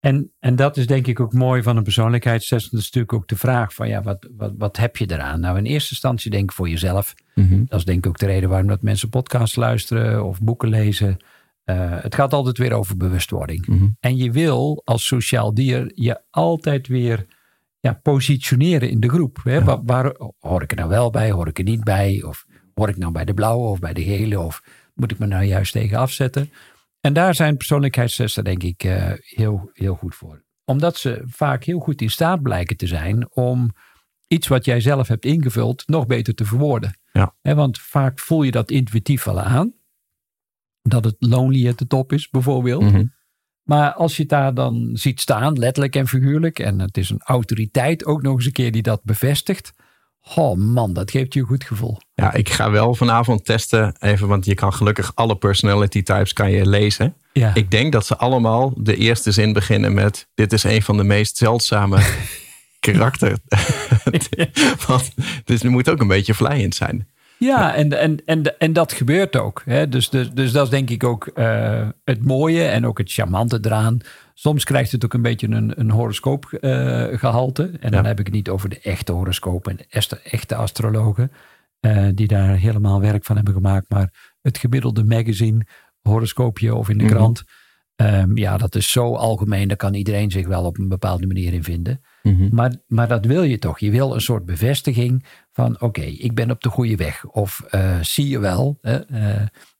En, 0.00 0.32
en 0.38 0.56
dat 0.56 0.76
is 0.76 0.86
denk 0.86 1.06
ik 1.06 1.20
ook 1.20 1.32
mooi 1.32 1.62
van 1.62 1.76
een 1.76 1.82
persoonlijkheidstest. 1.82 2.70
Dat 2.70 2.80
is 2.80 2.84
natuurlijk 2.84 3.12
ook 3.12 3.28
de 3.28 3.36
vraag 3.36 3.74
van 3.74 3.88
ja, 3.88 4.02
wat, 4.02 4.28
wat, 4.36 4.52
wat 4.58 4.76
heb 4.76 4.96
je 4.96 5.10
eraan? 5.10 5.40
Nou, 5.40 5.58
in 5.58 5.64
eerste 5.64 5.90
instantie 5.90 6.30
denk 6.30 6.44
ik 6.44 6.52
voor 6.52 6.68
jezelf. 6.68 7.14
Dat 7.68 7.78
is 7.78 7.84
denk 7.84 7.98
ik 7.98 8.06
ook 8.06 8.18
de 8.18 8.26
reden 8.26 8.48
waarom 8.48 8.68
dat 8.68 8.82
mensen 8.82 9.08
podcasts 9.08 9.56
luisteren 9.56 10.24
of 10.24 10.40
boeken 10.40 10.68
lezen. 10.68 11.16
Eh, 11.70 12.02
het 12.02 12.14
gaat 12.14 12.32
altijd 12.32 12.58
weer 12.58 12.72
over 12.72 12.96
bewustwording. 12.96 13.66
Mhm. 13.66 13.88
En 14.00 14.16
je 14.16 14.30
wil 14.32 14.82
als 14.84 15.06
sociaal 15.06 15.54
dier 15.54 15.90
je 15.94 16.20
altijd 16.30 16.88
weer 16.88 17.26
ja, 17.80 17.92
positioneren 17.92 18.90
in 18.90 19.00
de 19.00 19.08
groep. 19.08 19.40
Hè? 19.42 19.64
Waar, 19.64 19.84
waar- 19.84 20.16
hoor 20.38 20.62
ik 20.62 20.70
er 20.70 20.76
nou 20.76 20.88
wel 20.88 21.10
bij, 21.10 21.30
hoor 21.30 21.48
ik 21.48 21.58
er 21.58 21.64
niet 21.64 21.84
bij? 21.84 22.22
Of 22.22 22.44
hoor 22.74 22.88
ik 22.88 22.96
nou 22.96 23.12
bij 23.12 23.24
de 23.24 23.34
blauwe 23.34 23.68
of 23.68 23.78
bij 23.78 23.92
de 23.92 24.02
gele? 24.02 24.40
Of 24.40 24.62
moet 24.94 25.10
ik 25.10 25.18
me 25.18 25.26
nou 25.26 25.44
juist 25.44 25.72
tegen 25.72 25.98
afzetten? 25.98 26.50
En 27.00 27.12
daar 27.12 27.34
zijn 27.34 27.56
persoonlijkheidstesten 27.56 28.44
denk 28.44 28.62
ik 28.62 28.84
eh, 28.84 29.12
heel, 29.18 29.70
heel 29.72 29.94
goed 29.94 30.14
voor. 30.14 30.42
Omdat 30.64 30.96
ze 30.96 31.22
vaak 31.26 31.64
heel 31.64 31.78
goed 31.80 32.02
in 32.02 32.10
staat 32.10 32.42
blijken 32.42 32.76
te 32.76 32.86
zijn 32.86 33.30
om 33.30 33.70
iets 34.26 34.48
wat 34.48 34.64
jij 34.64 34.80
zelf 34.80 35.08
hebt 35.08 35.24
ingevuld 35.24 35.82
nog 35.86 36.06
beter 36.06 36.34
te 36.34 36.44
verwoorden. 36.44 36.98
Ja. 37.12 37.34
Want 37.42 37.78
vaak 37.78 38.18
voel 38.18 38.42
je 38.42 38.50
dat 38.50 38.70
intuïtief 38.70 39.24
wel 39.24 39.40
aan. 39.40 39.72
Dat 40.82 41.04
het 41.04 41.16
lonely 41.18 41.68
at 41.68 41.78
de 41.78 41.86
top 41.86 42.12
is 42.12 42.28
bijvoorbeeld. 42.28 42.82
Mhm. 42.82 43.04
Maar 43.62 43.92
als 43.92 44.16
je 44.16 44.22
het 44.22 44.30
daar 44.30 44.54
dan 44.54 44.90
ziet 44.92 45.20
staan, 45.20 45.58
letterlijk 45.58 45.96
en 45.96 46.08
figuurlijk, 46.08 46.58
en 46.58 46.78
het 46.78 46.96
is 46.96 47.10
een 47.10 47.20
autoriteit 47.24 48.04
ook 48.04 48.22
nog 48.22 48.34
eens 48.34 48.46
een 48.46 48.52
keer 48.52 48.72
die 48.72 48.82
dat 48.82 49.04
bevestigt. 49.04 49.72
Oh 50.34 50.56
man, 50.56 50.92
dat 50.92 51.10
geeft 51.10 51.34
je 51.34 51.40
een 51.40 51.46
goed 51.46 51.64
gevoel. 51.64 52.00
Ja, 52.14 52.32
ik 52.32 52.48
ga 52.48 52.70
wel 52.70 52.94
vanavond 52.94 53.44
testen, 53.44 53.96
even, 53.98 54.28
want 54.28 54.44
je 54.44 54.54
kan 54.54 54.72
gelukkig 54.72 55.12
alle 55.14 55.36
personality 55.36 56.02
types 56.02 56.32
kan 56.32 56.50
je 56.50 56.66
lezen. 56.66 57.14
Ja, 57.32 57.54
Ik 57.54 57.70
denk 57.70 57.92
dat 57.92 58.06
ze 58.06 58.16
allemaal 58.16 58.72
de 58.76 58.96
eerste 58.96 59.32
zin 59.32 59.52
beginnen 59.52 59.94
met: 59.94 60.28
Dit 60.34 60.52
is 60.52 60.64
een 60.64 60.82
van 60.82 60.96
de 60.96 61.04
meest 61.04 61.36
zeldzame 61.36 61.98
karakter. 62.80 63.38
Want, 64.86 65.12
dus 65.44 65.62
het 65.62 65.70
moet 65.70 65.88
ook 65.90 66.00
een 66.00 66.08
beetje 66.08 66.34
vlijend 66.34 66.74
zijn. 66.74 67.08
Ja 67.40 67.74
en, 67.74 67.98
en, 67.98 68.22
en, 68.24 68.58
en 68.58 68.72
dat 68.72 68.92
gebeurt 68.92 69.36
ook. 69.36 69.62
Hè? 69.64 69.88
Dus, 69.88 70.08
dus, 70.10 70.30
dus 70.30 70.52
dat 70.52 70.64
is 70.64 70.70
denk 70.70 70.90
ik 70.90 71.04
ook 71.04 71.26
eh, 71.26 71.88
het 72.04 72.24
mooie 72.24 72.64
en 72.64 72.86
ook 72.86 72.98
het 72.98 73.12
charmante 73.12 73.58
eraan. 73.62 73.98
Soms 74.34 74.64
krijgt 74.64 74.92
het 74.92 75.04
ook 75.04 75.14
een 75.14 75.22
beetje 75.22 75.48
een, 75.48 75.72
een 75.80 75.90
horoscoopgehalte. 75.90 77.70
en 77.80 77.90
dan 77.90 78.02
Ja. 78.02 78.08
heb 78.08 78.18
ik 78.18 78.26
het 78.26 78.34
niet 78.34 78.48
over 78.48 78.68
de 78.68 78.80
echte 78.80 79.12
horoscopen 79.12 79.70
en 79.70 79.76
de 79.76 79.84
echte, 79.88 80.20
echte 80.22 80.54
astrologen. 80.54 81.30
eh, 81.80 82.06
die 82.14 82.26
daar 82.26 82.56
helemaal 82.56 83.00
werk 83.00 83.24
van 83.24 83.36
hebben 83.36 83.54
gemaakt. 83.54 83.86
Maar 83.88 84.34
het 84.42 84.58
gemiddelde 84.58 85.04
magazine, 85.04 85.66
horoscoopje 86.02 86.74
of 86.74 86.88
in 86.88 86.98
de 86.98 87.04
Mhm. 87.04 87.12
krant. 87.12 87.42
ehm, 87.96 88.36
ja, 88.36 88.56
dat 88.56 88.74
is 88.74 88.90
zo 88.90 89.14
algemeen. 89.14 89.68
Daar 89.68 89.76
kan 89.76 89.94
iedereen 89.94 90.30
zich 90.30 90.46
wel 90.46 90.64
op 90.64 90.78
een 90.78 90.88
bepaalde 90.88 91.26
manier 91.26 91.52
in 91.52 91.64
vinden. 91.64 92.00
Maar, 92.52 92.72
maar 92.86 93.08
dat 93.08 93.24
wil 93.24 93.42
je 93.42 93.58
toch. 93.58 93.78
Je 93.78 93.90
wil 93.90 94.14
een 94.14 94.20
soort 94.20 94.44
bevestiging 94.46 95.24
van 95.60 95.80
oké, 95.80 96.00
ik 96.00 96.34
ben 96.34 96.50
op 96.50 96.60
de 96.62 96.68
goede 96.68 96.96
weg. 96.96 97.24
Of 97.24 97.60
eh, 97.70 97.98
zie 98.00 98.28
je 98.28 98.38
wel, 98.38 98.78
eh, 98.82 98.96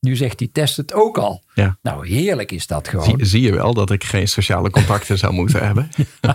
nu 0.00 0.16
zegt 0.16 0.38
die 0.38 0.50
test 0.52 0.76
het 0.76 0.92
ook 0.92 1.18
al. 1.18 1.44
Ja. 1.54 1.78
Nou, 1.82 2.08
heerlijk 2.08 2.52
is 2.52 2.66
dat 2.66 2.88
gewoon. 2.88 3.04
Zie, 3.04 3.25
zie 3.25 3.42
je 3.42 3.52
wel 3.52 3.75
dat 3.75 3.90
ik 3.90 4.04
geen 4.04 4.28
sociale 4.28 4.70
contacten 4.70 5.18
zou 5.18 5.32
moeten 5.32 5.64
hebben? 5.66 5.88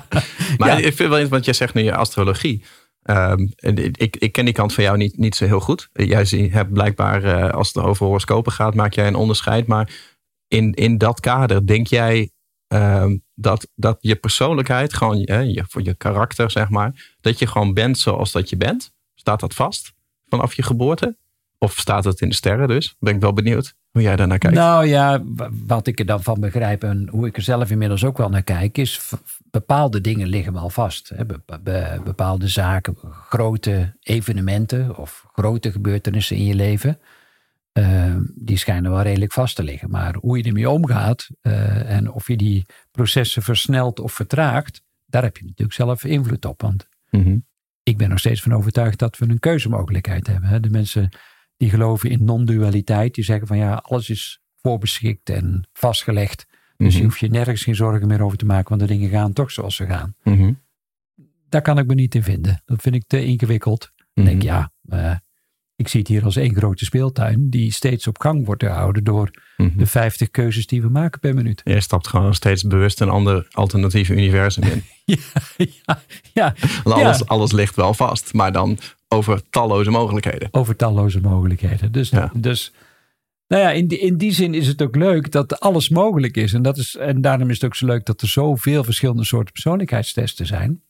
maar 0.58 0.70
Ja. 0.70 0.78
ik 0.78 0.96
vind 0.96 1.10
wel 1.10 1.18
eens, 1.20 1.30
want 1.30 1.46
jij 1.46 1.54
zegt 1.54 1.74
nu 1.74 1.84
je 1.84 1.96
astrologie. 1.96 2.64
Ehm, 3.02 3.48
ik, 3.92 4.16
ik 4.18 4.32
ken 4.32 4.46
die 4.46 4.54
kant 4.54 4.74
van 4.74 4.84
jou 4.84 4.98
niet, 4.98 5.18
niet 5.18 5.36
zo 5.36 5.46
heel 5.46 5.60
goed. 5.60 5.90
Jij 5.94 6.26
zie- 6.26 6.52
hebt 6.52 6.74
blijkbaar, 6.74 7.24
eh, 7.24 7.50
als 7.54 7.68
het 7.74 7.84
over 7.84 8.06
horoscopen 8.06 8.52
gaat, 8.52 8.74
maak 8.76 8.94
jij 8.94 9.08
een 9.08 9.16
onderscheid. 9.16 9.68
Maar 9.68 9.90
in, 10.48 10.74
in 10.74 10.98
dat 10.98 11.20
kader, 11.20 11.68
denk 11.68 11.88
jij 11.88 12.30
ehm, 12.68 13.18
dat, 13.36 13.68
dat 13.76 13.98
je 14.00 14.16
persoonlijkheid, 14.16 14.94
gewoon 14.94 15.18
je, 15.20 15.52
je, 15.54 15.64
voor 15.68 15.84
je 15.84 15.94
karakter, 15.96 16.52
zeg 16.52 16.70
maar, 16.70 17.16
dat 17.22 17.40
je 17.40 17.48
gewoon 17.48 17.74
bent 17.74 17.98
zoals 17.98 18.32
dat 18.32 18.50
je 18.50 18.58
bent? 18.58 18.94
Staat 19.26 19.40
dat 19.40 19.54
vast 19.54 19.94
vanaf 20.30 20.54
je 20.54 20.64
geboorte? 20.64 21.18
Of 21.58 21.74
staat 21.74 22.04
het 22.04 22.22
in 22.22 22.30
de 22.30 22.36
sterren 22.36 22.68
dus? 22.68 22.96
Ben 23.00 23.16
ik 23.16 23.22
wel 23.22 23.34
benieuwd 23.34 23.76
hoe 23.92 24.02
jij 24.02 24.16
daarnaar 24.16 24.38
kijkt. 24.38 24.58
Nou 24.58 24.86
ja, 24.86 25.24
wat 25.66 25.88
ik 25.88 26.00
er 26.00 26.06
dan 26.06 26.24
van 26.24 26.40
begrijp 26.40 26.84
en 26.84 27.08
hoe 27.12 27.28
ik 27.28 27.36
er 27.36 27.42
zelf 27.42 27.72
inmiddels 27.72 28.04
ook 28.04 28.18
wel 28.18 28.30
naar 28.30 28.44
kijk, 28.44 28.78
is 28.78 29.12
bepaalde 29.52 30.02
dingen 30.02 30.28
liggen 30.28 30.54
wel 30.54 30.70
vast. 30.70 31.10
Hè. 31.16 31.26
Be- 31.26 31.42
be- 31.64 32.02
bepaalde 32.04 32.48
zaken, 32.48 32.96
grote 33.12 33.96
evenementen 34.00 34.98
of 34.98 35.26
grote 35.34 35.72
gebeurtenissen 35.72 36.36
in 36.38 36.46
je 36.46 36.56
leven, 36.56 37.00
eh, 37.72 38.16
die 38.36 38.58
schijnen 38.58 38.92
wel 38.92 39.02
redelijk 39.02 39.32
vast 39.34 39.56
te 39.56 39.64
liggen. 39.64 39.90
Maar 39.90 40.16
hoe 40.20 40.38
je 40.38 40.44
ermee 40.44 40.70
omgaat 40.70 41.30
eh, 41.42 41.90
en 41.96 42.12
of 42.12 42.28
je 42.28 42.38
die 42.38 42.66
processen 42.92 43.42
versnelt 43.42 44.00
of 44.00 44.14
vertraagt, 44.14 44.82
daar 45.06 45.24
heb 45.24 45.38
je 45.38 45.44
natuurlijk 45.44 45.74
zelf 45.78 46.04
invloed 46.04 46.46
op. 46.46 46.62
Want 46.62 46.88
Mhm. 47.10 47.38
Ik 47.86 47.98
ben 47.98 48.10
nog 48.10 48.20
steeds 48.20 48.42
van 48.42 48.54
overtuigd 48.54 49.00
dat 49.00 49.18
we 49.18 49.30
een 49.30 49.40
keuzemogelijkheid 49.40 50.28
hebben. 50.28 50.50
Hè. 50.50 50.60
De 50.60 50.70
mensen 50.70 51.10
die 51.58 51.70
geloven 51.70 52.10
in 52.10 52.24
non-dualiteit, 52.24 53.14
die 53.16 53.24
zeggen 53.24 53.48
van 53.48 53.58
ja, 53.58 53.74
alles 53.74 54.10
is 54.10 54.40
voorbeschikt 54.62 55.30
en 55.30 55.68
vastgelegd. 55.74 56.46
Dus 56.78 56.88
Mhm. 56.94 56.98
je 56.98 57.04
hoeft 57.04 57.20
je 57.20 57.30
nergens 57.30 57.64
geen 57.64 57.76
zorgen 57.76 58.08
meer 58.08 58.22
over 58.22 58.38
te 58.38 58.46
maken, 58.46 58.70
want 58.70 58.82
de 58.82 58.88
dingen 58.88 59.10
gaan 59.10 59.34
toch 59.34 59.52
zoals 59.52 59.76
ze 59.76 59.86
gaan. 59.86 60.16
Mhm. 60.24 60.54
Daar 61.50 61.62
kan 61.62 61.78
ik 61.78 61.88
me 61.88 61.94
niet 61.94 62.16
in 62.16 62.24
vinden. 62.24 62.62
Dat 62.66 62.82
vind 62.82 62.96
ik 62.96 63.04
te 63.08 63.26
ingewikkeld. 63.26 63.92
Ik 63.98 64.06
Mhm. 64.14 64.26
denk 64.26 64.42
ja, 64.42 64.72
eh, 64.90 65.16
ik 65.76 65.88
zie 65.88 66.00
het 66.00 66.10
hier 66.10 66.24
als 66.24 66.36
één 66.36 66.56
grote 66.56 66.86
speeltuin 66.86 67.50
die 67.50 67.72
steeds 67.74 68.08
op 68.08 68.20
gang 68.20 68.46
wordt 68.46 68.64
gehouden 68.64 69.04
door 69.04 69.32
Mhm. 69.58 69.78
de 69.78 69.86
50 69.86 70.30
keuzes 70.32 70.68
die 70.68 70.82
we 70.82 70.90
maken 70.90 71.20
per 71.20 71.34
minuut. 71.34 71.62
Je 71.64 71.82
stapt 71.82 72.08
gewoon 72.08 72.34
steeds 72.36 72.64
bewust 72.64 73.02
een 73.02 73.10
ander 73.10 73.48
alternatief 73.52 74.10
universum 74.10 74.64
in. 74.64 74.84
Ja, 75.06 75.18
ja, 75.58 76.02
ja. 76.34 76.54
Want 76.84 76.96
alles, 77.02 77.18
Ja. 77.20 77.24
alles 77.26 77.52
ligt 77.52 77.76
wel 77.76 77.94
vast, 77.94 78.34
maar 78.34 78.52
dan 78.52 78.78
over 79.08 79.50
talloze 79.50 79.90
mogelijkheden. 79.90 80.48
over 80.52 80.76
talloze 80.76 81.22
mogelijkheden. 81.22 81.92
Dus, 81.92 82.10
Ja. 82.10 82.32
dus 82.36 82.74
nou 83.48 83.62
ja, 83.62 83.72
in 83.72 83.88
die, 83.88 84.00
in 84.00 84.18
die 84.18 84.32
zin 84.32 84.54
is 84.54 84.68
het 84.68 84.82
ook 84.82 84.96
leuk 84.96 85.32
dat 85.32 85.60
alles 85.60 85.90
mogelijk 85.90 86.38
is. 86.38 86.54
En, 86.54 86.62
dat 86.62 86.78
is. 86.78 86.96
en 86.96 87.22
daarom 87.22 87.50
is 87.50 87.56
het 87.56 87.66
ook 87.66 87.76
zo 87.76 87.86
leuk 87.86 88.06
dat 88.06 88.22
er 88.22 88.28
zoveel 88.28 88.84
verschillende 88.84 89.24
soorten 89.26 89.54
persoonlijkheidstesten 89.54 90.46
zijn. 90.46 90.84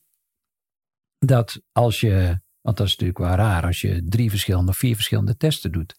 Dat 1.18 1.60
als 1.72 2.00
je, 2.00 2.40
want 2.66 2.78
dat 2.78 2.86
is 2.86 2.92
natuurlijk 2.92 3.18
wel 3.18 3.46
raar, 3.46 3.64
als 3.66 3.80
je 3.80 4.04
drie 4.04 4.30
verschillende 4.30 4.70
of 4.70 4.76
vier 4.76 4.94
verschillende 4.94 5.36
testen 5.36 5.72
doet, 5.72 5.96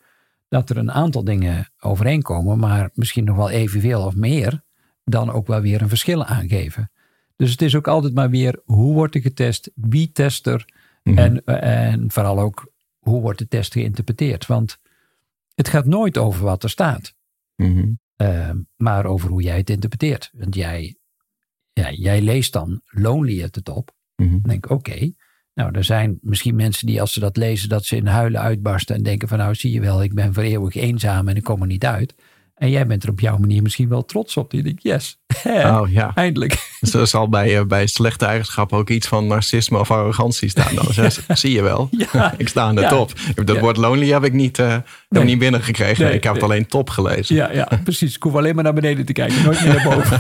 dat 0.48 0.70
er 0.70 0.78
een 0.78 0.92
aantal 0.92 1.24
dingen 1.24 1.72
overeenkomen, 1.80 2.60
maar 2.60 2.90
misschien 2.94 3.24
nog 3.24 3.36
wel 3.36 3.50
evenveel 3.50 4.06
of 4.06 4.16
meer, 4.16 4.64
dan 5.04 5.32
ook 5.32 5.48
wel 5.48 5.62
weer 5.62 5.82
een 5.82 5.90
verschil 5.90 6.26
aangeven. 6.26 6.92
Dus 7.36 7.52
het 7.52 7.62
is 7.62 7.76
ook 7.76 7.88
altijd 7.88 8.14
maar 8.14 8.30
weer 8.30 8.62
hoe 8.66 8.94
wordt 8.94 9.16
er 9.16 9.22
getest, 9.22 9.72
wie 9.76 10.12
test 10.12 10.48
er, 10.48 10.66
Mhm. 11.04 11.18
en, 11.18 11.46
en 11.62 12.12
vooral 12.12 12.40
ook 12.40 12.72
hoe 13.00 13.22
wordt 13.22 13.40
de 13.40 13.48
test 13.48 13.74
geïnterpreteerd. 13.74 14.46
Want 14.46 14.78
het 15.56 15.68
gaat 15.68 15.86
nooit 15.86 16.18
over 16.18 16.44
wat 16.44 16.64
er 16.64 16.70
staat, 16.70 17.14
Mhm. 17.56 17.92
eh, 18.16 18.52
maar 18.76 19.06
over 19.06 19.30
hoe 19.30 19.42
jij 19.42 19.58
het 19.58 19.70
interpreteert. 19.70 20.30
Want 20.34 20.56
jij, 20.56 20.98
ja, 21.74 21.92
jij 21.92 22.22
leest 22.22 22.54
dan 22.54 22.82
lonely 22.86 23.44
at 23.44 23.52
the 23.54 23.62
top. 23.62 23.96
Mhm. 24.16 24.30
Dan 24.32 24.42
denk 24.42 24.70
oké. 24.70 25.12
Nou, 25.58 25.70
er 25.74 25.84
zijn 25.84 26.18
misschien 26.22 26.56
mensen 26.56 26.88
die 26.88 27.02
als 27.02 27.14
ze 27.14 27.20
dat 27.20 27.38
lezen, 27.38 27.70
dat 27.70 27.86
ze 27.86 27.96
in 27.96 28.06
huilen 28.08 28.42
uitbarsten 28.42 28.96
en 28.96 29.04
denken 29.04 29.28
van 29.28 29.38
nou 29.38 29.56
zie 29.56 29.72
je 29.72 29.80
wel, 29.82 30.04
ik 30.04 30.14
ben 30.14 30.34
voor 30.34 30.44
eeuwig 30.44 30.76
eenzaam 30.76 31.28
en 31.28 31.36
ik 31.36 31.44
kom 31.44 31.62
er 31.62 31.68
niet 31.68 31.86
uit. 31.86 32.16
En 32.56 32.70
jij 32.70 32.88
bent 32.88 33.04
er 33.04 33.10
op 33.10 33.20
jouw 33.20 33.38
manier 33.38 33.62
misschien 33.62 33.90
wel 33.90 34.06
trots 34.06 34.38
op. 34.38 34.52
Je 34.52 34.64
denkt, 34.64 34.84
yes, 34.84 35.18
Oh 35.66 35.82
ja, 35.90 36.12
eindelijk. 36.16 36.78
zo 36.82 37.06
zal 37.06 37.30
bij, 37.30 37.58
eh, 37.58 37.66
bij 37.66 37.88
slechte 37.88 38.26
eigenschappen 38.26 38.78
ook 38.78 38.90
iets 38.90 39.08
van 39.08 39.28
narcisme 39.28 39.80
of 39.80 39.92
arrogantie 39.92 40.50
staan. 40.50 40.76
Dan. 40.76 40.94
Zo, 40.94 41.08
Zie 41.34 41.52
je 41.52 41.62
wel, 41.62 41.88
Ja. 42.14 42.34
ik 42.38 42.48
sta 42.48 42.62
aan 42.62 42.76
de 42.76 42.88
top. 42.88 43.12
Dat 43.46 43.60
woord 43.60 43.78
lonely 43.78 44.08
heb 44.08 44.24
ik 44.24 44.34
niet, 44.34 44.58
Nee. 45.10 45.24
niet 45.24 45.40
binnengekregen. 45.40 46.06
Nee, 46.06 46.14
ik 46.14 46.24
heb 46.24 46.34
het 46.34 46.44
alleen 46.44 46.68
top 46.68 46.90
gelezen. 46.90 47.36
Ja, 47.36 47.52
ja, 47.52 47.70
precies. 47.84 48.16
Ik 48.16 48.24
hoef 48.24 48.36
alleen 48.36 48.56
maar 48.56 48.64
naar 48.64 48.74
beneden 48.74 49.06
te 49.06 49.14
kijken, 49.14 49.44
nooit 49.44 49.64
meer 49.66 49.76
naar 49.76 49.96
boven. 49.96 50.20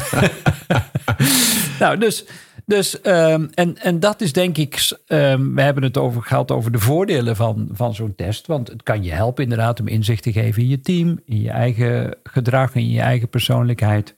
nou, 1.79 1.97
dus, 1.97 2.25
dus 2.67 3.01
ehm, 3.01 3.47
en, 3.53 3.77
en 3.77 3.99
dat 3.99 4.21
is 4.21 4.33
denk 4.33 4.57
ik, 4.57 4.97
ehm, 5.05 5.53
we 5.53 5.61
hebben 5.61 5.83
het 5.83 5.97
over 5.97 6.23
gehad 6.23 6.51
over 6.51 6.71
de 6.71 6.79
voordelen 6.79 7.35
van, 7.35 7.69
van 7.71 7.95
zo'n 7.95 8.15
test. 8.15 8.47
Want 8.47 8.67
het 8.67 8.83
kan 8.83 9.03
je 9.03 9.11
helpen 9.11 9.43
inderdaad 9.43 9.79
om 9.79 9.87
inzicht 9.87 10.23
te 10.23 10.31
geven 10.31 10.61
in 10.61 10.67
je 10.67 10.79
team, 10.79 11.19
in 11.25 11.41
je 11.41 11.49
eigen 11.49 12.17
gedrag, 12.23 12.75
in 12.75 12.89
je 12.89 13.01
eigen 13.01 13.29
persoonlijkheid. 13.29 14.15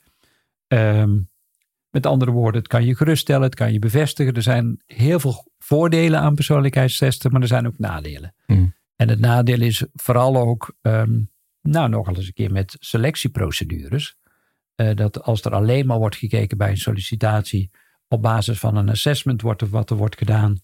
Ehm, 0.68 1.18
met 1.89 2.06
andere 2.06 2.32
woorden, 2.32 2.62
het 2.62 2.70
kan 2.70 2.86
je 2.86 2.96
geruststellen, 2.96 3.41
het 3.41 3.56
kan 3.56 3.74
je 3.74 3.79
bevestigen. 3.79 4.34
Er 4.34 4.41
zijn 4.41 4.82
heel 4.86 5.20
veel 5.20 5.51
voordelen 5.60 6.20
aan 6.20 6.36
persoonlijkheidstesten, 6.36 7.32
maar 7.32 7.41
er 7.41 7.48
zijn 7.48 7.68
ook 7.68 7.77
nadelen. 7.79 8.34
Hmm. 8.46 8.74
En 8.96 9.10
het 9.10 9.20
nadeel 9.20 9.62
is 9.62 9.86
vooral 9.94 10.38
ook, 10.38 10.75
nou 11.62 11.89
nogal 11.89 12.15
eens 12.15 12.27
een 12.27 12.34
keer 12.34 12.51
met 12.51 12.75
selectieprocedures. 12.79 14.18
eh, 14.75 14.96
dat 14.96 15.24
als 15.24 15.41
er 15.41 15.51
alleen 15.51 15.86
maar 15.86 15.98
wordt 15.98 16.15
gekeken 16.15 16.58
bij 16.58 16.70
een 16.70 16.77
sollicitatie 16.77 17.70
op 18.10 18.22
basis 18.22 18.60
van 18.60 18.75
een 18.75 18.89
assessment 18.89 19.42
wordt 19.42 19.62
of 19.63 19.70
wat 19.70 19.89
er 19.89 19.96
wordt 19.96 20.18
gedaan 20.18 20.60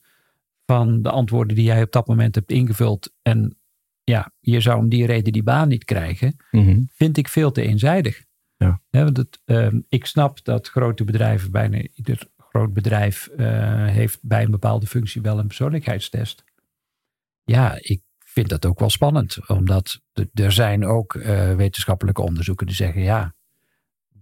van 0.66 1.02
de 1.02 1.10
antwoorden 1.10 1.56
die 1.56 1.66
jij 1.66 1.82
op 1.82 1.92
dat 1.92 2.08
moment 2.08 2.36
hebt 2.36 2.52
ingevuld. 2.52 3.14
En 3.22 3.58
ja, 4.04 4.32
je 4.40 4.60
zou 4.60 4.78
om 4.80 4.90
die 4.90 5.06
reden 5.06 5.34
die 5.34 5.44
baan 5.44 5.68
niet 5.68 5.84
krijgen 5.84 6.36
Mhm. 6.52 6.82
vind 6.92 7.18
ik 7.18 7.28
veel 7.28 7.52
te 7.52 7.62
eenzijdig. 7.62 8.24
Ja. 8.58 8.82
Hè, 8.90 9.04
want 9.04 9.18
het, 9.18 9.42
ehm, 9.46 9.80
ik 9.90 10.06
snap 10.06 10.44
dat 10.44 10.68
grote 10.68 11.04
bedrijven, 11.04 11.52
bijna 11.52 11.82
ieder 11.94 12.28
groot 12.38 12.74
bedrijf 12.74 13.28
eh, 13.28 13.86
heeft 13.86 14.20
bij 14.22 14.44
een 14.44 14.52
bepaalde 14.52 14.88
functie 14.88 15.22
wel 15.22 15.40
een 15.40 15.48
persoonlijkheidstest. 15.48 16.44
Ja, 17.44 17.78
ik 17.82 18.02
vind 18.25 18.50
dat 18.50 18.66
ook 18.66 18.80
wel 18.80 18.90
spannend. 18.90 19.50
Omdat 19.50 20.02
er 20.34 20.52
zijn 20.52 20.86
ook 20.86 21.16
eh, 21.16 21.56
wetenschappelijke 21.56 22.22
onderzoeken 22.22 22.66
die 22.66 22.75
zeggen, 22.75 23.02
ja, 23.02 23.36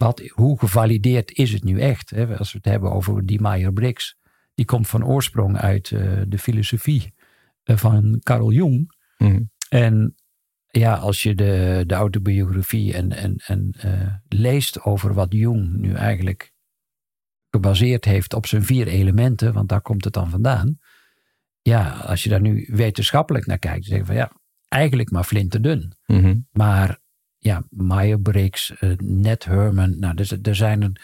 wat, 0.03 0.22
hoe 0.33 0.60
gevalideerd 0.60 1.31
is 1.31 1.51
het 1.51 1.63
nu 1.63 1.79
echt? 1.79 2.10
Hè? 2.10 2.38
Als 2.38 2.51
we 2.51 2.57
het 2.57 2.67
hebben 2.67 2.91
over 2.91 3.25
die 3.25 3.41
Meyer-Briggs, 3.41 4.15
die 4.53 4.65
komt 4.65 4.88
van 4.88 5.05
oorsprong 5.05 5.57
uit 5.57 5.91
eh, 5.91 6.22
de 6.27 6.38
filosofie 6.38 7.13
eh, 7.63 7.77
van 7.77 8.19
Carl 8.24 8.51
Jung. 8.51 8.95
Mhm. 9.17 9.41
En 9.69 10.15
ja, 10.67 10.95
als 10.95 11.24
je 11.24 11.36
de, 11.36 11.83
de 11.88 11.93
autobiografie 11.93 12.93
en, 12.93 13.12
en, 13.12 13.36
en 13.36 13.72
eh, 13.77 14.13
leest 14.27 14.81
over 14.81 15.13
wat 15.13 15.33
Jung 15.33 15.74
nu 15.74 15.93
eigenlijk 15.93 16.51
gebaseerd 17.50 18.05
heeft 18.05 18.33
op 18.33 18.45
zijn 18.45 18.63
vier 18.63 18.88
elementen, 18.88 19.53
want 19.53 19.69
daar 19.69 19.81
komt 19.81 20.03
het 20.03 20.13
dan 20.13 20.29
vandaan. 20.29 20.77
Ja, 21.62 21.89
als 21.89 22.24
je 22.24 22.29
daar 22.29 22.41
nu 22.41 22.67
wetenschappelijk 22.72 23.45
naar 23.45 23.60
kijkt, 23.60 23.89
dan 23.89 23.89
zeg 23.89 24.00
je 24.00 24.05
van 24.05 24.15
ja, 24.15 24.31
eigenlijk 24.67 25.12
maar 25.12 25.24
flinterdun. 25.24 25.93
Mhm. 26.05 26.39
Maar 26.51 27.00
ja, 27.43 27.63
Meyer-Briggs, 27.69 28.73
eh, 28.79 28.89
Ned 28.97 29.45
Herman, 29.45 30.00
nou, 30.00 30.15
er, 30.15 30.39
er 30.41 30.55
zijn 30.55 31.00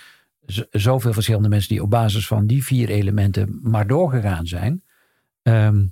zoveel 0.71 1.13
verschillende 1.13 1.49
mensen 1.49 1.69
die 1.69 1.83
op 1.83 1.89
basis 1.89 2.27
van 2.27 2.47
die 2.47 2.63
vier 2.63 2.89
elementen 2.89 3.59
maar 3.61 3.87
doorgegaan 3.87 4.47
zijn. 4.47 4.83
Ehm, 5.41 5.85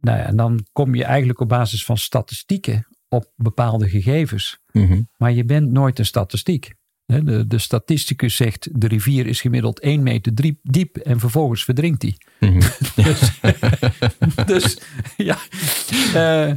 nou 0.00 0.18
ja, 0.18 0.24
en 0.24 0.36
dan 0.36 0.66
kom 0.72 0.94
je 0.94 1.04
eigenlijk 1.04 1.40
op 1.40 1.48
basis 1.48 1.84
van 1.84 1.98
statistieken 1.98 2.86
op 3.08 3.32
bepaalde 3.36 3.88
gegevens. 3.88 4.58
Mhm. 4.72 5.02
Maar 5.16 5.32
je 5.32 5.44
bent 5.44 5.70
nooit 5.70 5.98
een 5.98 6.06
statistiek. 6.06 6.74
De, 7.04 7.46
de 7.46 7.58
statisticus 7.58 8.36
zegt 8.36 8.80
de 8.80 8.86
rivier 8.86 9.26
is 9.26 9.40
gemiddeld 9.40 9.80
1 9.80 10.02
meter 10.02 10.34
diep, 10.34 10.58
diep 10.62 10.96
en 10.96 11.20
vervolgens 11.20 11.64
verdrinkt 11.64 12.00
die. 12.00 12.16
Mhm. 12.40 12.60
Dus, 13.04 13.40
dus 14.46 14.80
ja. 15.16 15.38
Eh, 16.14 16.54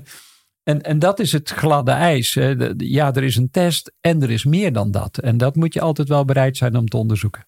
en, 0.63 0.81
en 0.81 0.99
dat 0.99 1.19
is 1.19 1.31
het 1.31 1.49
gladde 1.49 1.91
ijs. 1.91 2.33
Ja, 2.77 3.13
er 3.13 3.23
is 3.23 3.35
een 3.35 3.51
test 3.51 3.93
en 4.01 4.21
er 4.21 4.31
is 4.31 4.45
meer 4.45 4.73
dan 4.73 4.91
dat. 4.91 5.17
En 5.17 5.37
dat 5.37 5.55
moet 5.55 5.73
je 5.73 5.81
altijd 5.81 6.07
wel 6.07 6.25
bereid 6.25 6.57
zijn 6.57 6.75
om 6.75 6.87
te 6.87 6.97
onderzoeken. 6.97 7.45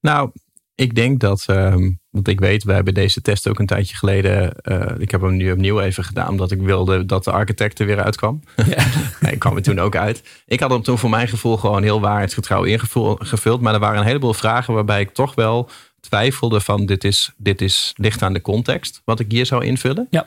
Nou, 0.00 0.30
ik 0.74 0.94
denk 0.94 1.20
dat, 1.20 1.44
ehm, 1.46 1.90
want 2.10 2.28
ik 2.28 2.40
weet, 2.40 2.64
we 2.64 2.72
hebben 2.72 2.94
deze 2.94 3.20
test 3.20 3.48
ook 3.48 3.58
een 3.58 3.66
tijdje 3.66 3.96
geleden, 3.96 4.60
eh, 4.60 4.94
ik 4.98 5.10
heb 5.10 5.20
hem 5.20 5.36
nu 5.36 5.52
opnieuw 5.52 5.80
even 5.80 6.04
gedaan, 6.04 6.28
omdat 6.28 6.50
ik 6.50 6.60
wilde 6.60 7.06
dat 7.06 7.24
de 7.24 7.30
architect 7.30 7.78
er 7.78 7.86
weer 7.86 8.02
uitkwam. 8.02 8.40
Ja. 8.66 8.86
Ik 9.30 9.38
kwam 9.38 9.56
er 9.56 9.62
toen 9.62 9.78
ook 9.78 9.96
uit. 9.96 10.42
Ik 10.46 10.60
had 10.60 10.70
hem 10.70 10.82
toen 10.82 10.98
voor 10.98 11.10
mijn 11.10 11.28
gevoel 11.28 11.56
gewoon 11.56 11.82
heel 11.82 12.00
waarheidsgetrouw 12.00 12.62
ingevuld, 12.62 13.60
maar 13.60 13.74
er 13.74 13.80
waren 13.80 14.00
een 14.00 14.06
heleboel 14.06 14.34
vragen 14.34 14.74
waarbij 14.74 15.00
ik 15.00 15.10
toch 15.10 15.34
wel 15.34 15.70
twijfelde 16.00 16.60
van 16.60 16.86
dit 16.86 17.04
is, 17.04 17.32
dit 17.36 17.60
is 17.60 17.92
ligt 17.96 18.22
aan 18.22 18.32
de 18.32 18.40
context 18.40 19.02
wat 19.04 19.20
ik 19.20 19.30
hier 19.30 19.46
zou 19.46 19.64
invullen. 19.64 20.06
Ja. 20.10 20.26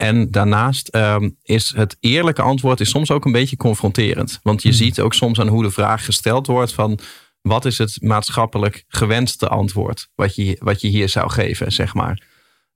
En 0.00 0.30
daarnaast 0.30 0.88
ehm, 0.88 1.30
is 1.42 1.72
het 1.76 1.96
eerlijke 2.00 2.42
antwoord 2.42 2.80
is 2.80 2.90
soms 2.90 3.10
ook 3.10 3.24
een 3.24 3.32
beetje 3.32 3.56
confronterend. 3.56 4.40
Want 4.42 4.62
je 4.62 4.68
Mhm. 4.68 4.78
ziet 4.78 5.00
ook 5.00 5.14
soms 5.14 5.40
aan 5.40 5.48
hoe 5.48 5.62
de 5.62 5.70
vraag 5.70 6.04
gesteld 6.04 6.46
wordt 6.46 6.72
van 6.72 6.98
wat 7.40 7.64
is 7.64 7.78
het 7.78 7.98
maatschappelijk 8.02 8.84
gewenste 8.88 9.48
antwoord 9.48 10.08
wat 10.14 10.34
je, 10.34 10.56
wat 10.58 10.80
je 10.80 10.88
hier 10.88 11.08
zou 11.08 11.30
geven, 11.30 11.72
zeg 11.72 11.94
maar. 11.94 12.22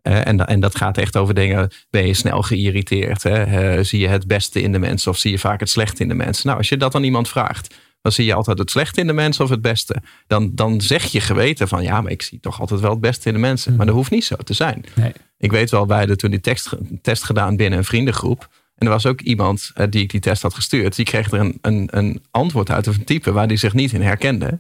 Eh, 0.02 0.26
en, 0.26 0.46
en 0.46 0.60
dat 0.60 0.76
gaat 0.76 0.98
echt 0.98 1.16
over 1.16 1.34
dingen, 1.34 1.70
ben 1.90 2.06
je 2.06 2.14
snel 2.14 2.42
geïrriteerd? 2.42 3.22
Hè? 3.22 3.42
Eh, 3.42 3.84
zie 3.84 4.00
je 4.00 4.08
het 4.08 4.26
beste 4.26 4.62
in 4.62 4.72
de 4.72 4.78
mensen 4.78 5.10
of 5.10 5.18
zie 5.18 5.30
je 5.30 5.38
vaak 5.38 5.60
het 5.60 5.70
slechte 5.70 6.02
in 6.02 6.08
de 6.08 6.14
mensen? 6.14 6.46
Nou, 6.46 6.58
als 6.58 6.68
je 6.68 6.76
dat 6.76 6.94
aan 6.94 7.04
iemand 7.04 7.28
vraagt, 7.28 7.74
dan 8.04 8.12
zie 8.12 8.24
je 8.24 8.34
altijd 8.34 8.58
het 8.58 8.70
slechte 8.70 9.00
in 9.00 9.06
de 9.06 9.12
mensen 9.12 9.44
of 9.44 9.50
het 9.50 9.60
beste. 9.60 10.02
Dan, 10.26 10.50
dan 10.54 10.80
zeg 10.80 11.04
je 11.04 11.20
geweten 11.20 11.68
van 11.68 11.82
ja, 11.82 12.00
maar 12.00 12.10
ik 12.10 12.22
zie 12.22 12.40
toch 12.40 12.60
altijd 12.60 12.80
wel 12.80 12.90
het 12.90 13.00
beste 13.00 13.28
in 13.28 13.34
de 13.34 13.40
mensen. 13.40 13.76
Maar 13.76 13.86
dat 13.86 13.94
hoeft 13.94 14.10
niet 14.10 14.24
zo 14.24 14.36
te 14.36 14.52
zijn. 14.52 14.84
Nee. 14.94 15.12
Ik 15.38 15.50
weet 15.50 15.70
wel, 15.70 15.86
wij 15.86 15.98
hadden 15.98 16.16
toen 16.16 16.30
die 16.30 16.40
tekst, 16.40 16.76
test 17.02 17.24
gedaan 17.24 17.56
binnen 17.56 17.78
een 17.78 17.84
vriendengroep. 17.84 18.48
En 18.74 18.86
er 18.86 18.92
was 18.92 19.06
ook 19.06 19.20
iemand 19.20 19.70
eh, 19.74 19.86
die 19.90 20.02
ik 20.02 20.10
die 20.10 20.20
test 20.20 20.42
had 20.42 20.54
gestuurd. 20.54 20.96
Die 20.96 21.04
kreeg 21.04 21.30
er 21.30 21.40
een, 21.40 21.58
een, 21.60 21.88
een 21.90 22.22
antwoord 22.30 22.70
uit 22.70 22.88
of 22.88 22.96
een 22.96 23.04
type 23.04 23.32
waar 23.32 23.46
hij 23.46 23.56
zich 23.56 23.72
niet 23.72 23.92
in 23.92 24.02
herkende. 24.02 24.58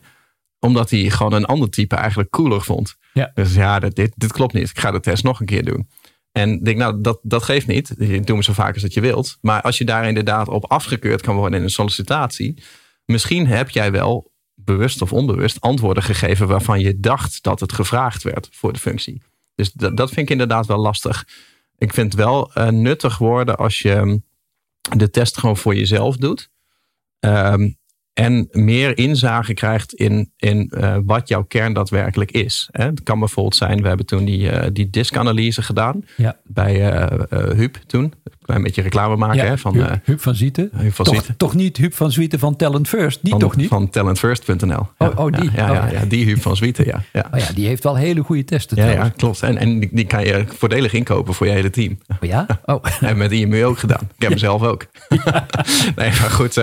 Omdat 0.58 0.90
hij 0.90 1.10
gewoon 1.10 1.32
een 1.32 1.44
ander 1.44 1.70
type 1.70 1.96
eigenlijk 1.96 2.30
cooler 2.30 2.62
vond. 2.62 2.96
Ja. 3.12 3.30
Dus 3.34 3.54
ja, 3.54 3.78
dit, 3.78 3.96
dit, 3.96 4.12
dit 4.16 4.32
klopt 4.32 4.52
niet. 4.52 4.70
Ik 4.70 4.78
ga 4.78 4.90
de 4.90 5.00
test 5.00 5.24
nog 5.24 5.40
een 5.40 5.46
keer 5.46 5.64
doen. 5.64 5.88
En 6.32 6.52
ik 6.52 6.64
denk, 6.64 6.78
nou, 6.78 7.00
dat, 7.00 7.18
dat 7.22 7.42
geeft 7.42 7.66
niet. 7.66 7.94
Je 7.98 8.20
doet 8.20 8.36
me 8.36 8.42
zo 8.42 8.52
vaak 8.52 8.72
als 8.72 8.82
dat 8.82 8.94
je 8.94 9.00
wilt. 9.00 9.38
Maar 9.40 9.62
als 9.62 9.78
je 9.78 9.84
daar 9.84 10.08
inderdaad 10.08 10.48
op 10.48 10.70
afgekeurd 10.70 11.20
kan 11.20 11.36
worden 11.36 11.58
in 11.58 11.64
een 11.64 11.70
sollicitatie. 11.70 12.62
Misschien 13.04 13.46
heb 13.46 13.70
jij 13.70 13.92
wel 13.92 14.32
bewust 14.54 15.02
of 15.02 15.12
onbewust 15.12 15.60
antwoorden 15.60 16.02
gegeven 16.02 16.48
waarvan 16.48 16.80
je 16.80 17.00
dacht 17.00 17.42
dat 17.42 17.60
het 17.60 17.72
gevraagd 17.72 18.22
werd 18.22 18.48
voor 18.52 18.72
de 18.72 18.78
functie. 18.78 19.22
Dus 19.54 19.72
dat, 19.72 20.08
vind 20.08 20.16
ik 20.16 20.30
inderdaad 20.30 20.66
wel 20.66 20.78
lastig. 20.78 21.26
Ik 21.78 21.94
vind 21.94 22.12
het 22.12 22.22
wel 22.22 22.50
uh, 22.58 22.68
nuttig 22.68 23.18
worden 23.18 23.56
als 23.56 23.82
je 23.82 23.94
mm, 23.94 24.24
de 24.96 25.10
test 25.10 25.38
gewoon 25.38 25.56
voor 25.56 25.74
jezelf 25.74 26.16
doet. 26.16 26.50
Um, 27.20 27.78
en 28.14 28.48
meer 28.50 28.98
inzage 28.98 29.54
krijgt 29.54 29.94
in, 29.94 30.30
in 30.36 30.72
uh, 30.78 30.96
wat 31.04 31.28
jouw 31.28 31.42
kern 31.42 31.72
daadwerkelijk 31.72 32.30
is. 32.30 32.68
Hè? 32.70 32.84
Het 32.84 33.02
kan 33.02 33.18
bijvoorbeeld 33.18 33.56
zijn, 33.56 33.82
we 33.82 33.88
hebben 33.88 34.06
toen 34.06 34.24
die, 34.24 34.40
uh, 34.40 34.62
die 34.72 34.90
diskanalyse 34.90 35.62
gedaan 35.62 36.04
ja. 36.16 36.36
bij 36.44 36.92
uh, 36.92 37.06
Huub 37.56 37.76
toen. 37.86 38.12
Een 38.44 38.62
beetje 38.62 38.82
reclame 38.82 39.16
maken. 39.16 39.36
Ja, 39.36 39.44
hè, 39.44 39.58
van, 39.58 39.74
Huub, 39.74 40.00
Huub 40.04 40.20
van 40.20 40.34
Zieten. 40.34 40.70
Huub 40.76 40.92
van 40.92 41.04
toch, 41.04 41.14
Zieten. 41.14 41.36
toch 41.36 41.54
niet 41.54 41.76
Huub 41.76 41.94
van 41.94 42.12
Zwieten 42.12 42.38
van 42.38 42.56
Talent 42.56 42.88
First? 42.88 43.18
Die 43.22 43.30
van, 43.30 43.40
toch 43.40 43.56
niet? 43.56 43.68
Van 43.68 43.90
talentfirst.nl. 43.90 44.86
Oh, 44.98 45.18
oh, 45.18 45.32
die. 45.32 45.50
Ja, 45.54 45.72
ja, 45.72 45.88
ja, 45.90 46.04
die 46.04 46.24
Huub 46.24 46.40
van 46.40 46.56
Zwieten, 46.56 46.84
ja. 46.86 47.02
ja. 47.12 47.28
Oh 47.32 47.40
ja, 47.40 47.52
die 47.54 47.66
heeft 47.66 47.82
wel 47.82 47.96
hele 47.96 48.22
goede 48.22 48.44
testen. 48.44 48.76
Ja, 48.76 48.90
ja 48.90 49.08
klopt. 49.08 49.42
En, 49.42 49.56
en 49.56 49.80
die, 49.80 49.88
die, 49.92 50.06
kan 50.06 50.24
je 50.24 50.44
voordelig 50.48 50.92
inkopen 50.92 51.34
voor 51.34 51.46
je 51.46 51.52
hele 51.52 51.70
team. 51.70 51.98
Oh 52.08 52.28
ja? 52.28 52.46
Oh. 52.64 52.84
en 53.00 53.16
met 53.16 53.32
IMU 53.32 53.64
ook 53.64 53.78
gedaan. 53.78 54.02
Ik 54.02 54.22
heb 54.22 54.30
hem 54.30 54.38
zelf 54.38 54.62
ook. 54.62 54.86
nee, 55.96 56.10
maar 56.20 56.30
goed. 56.30 56.54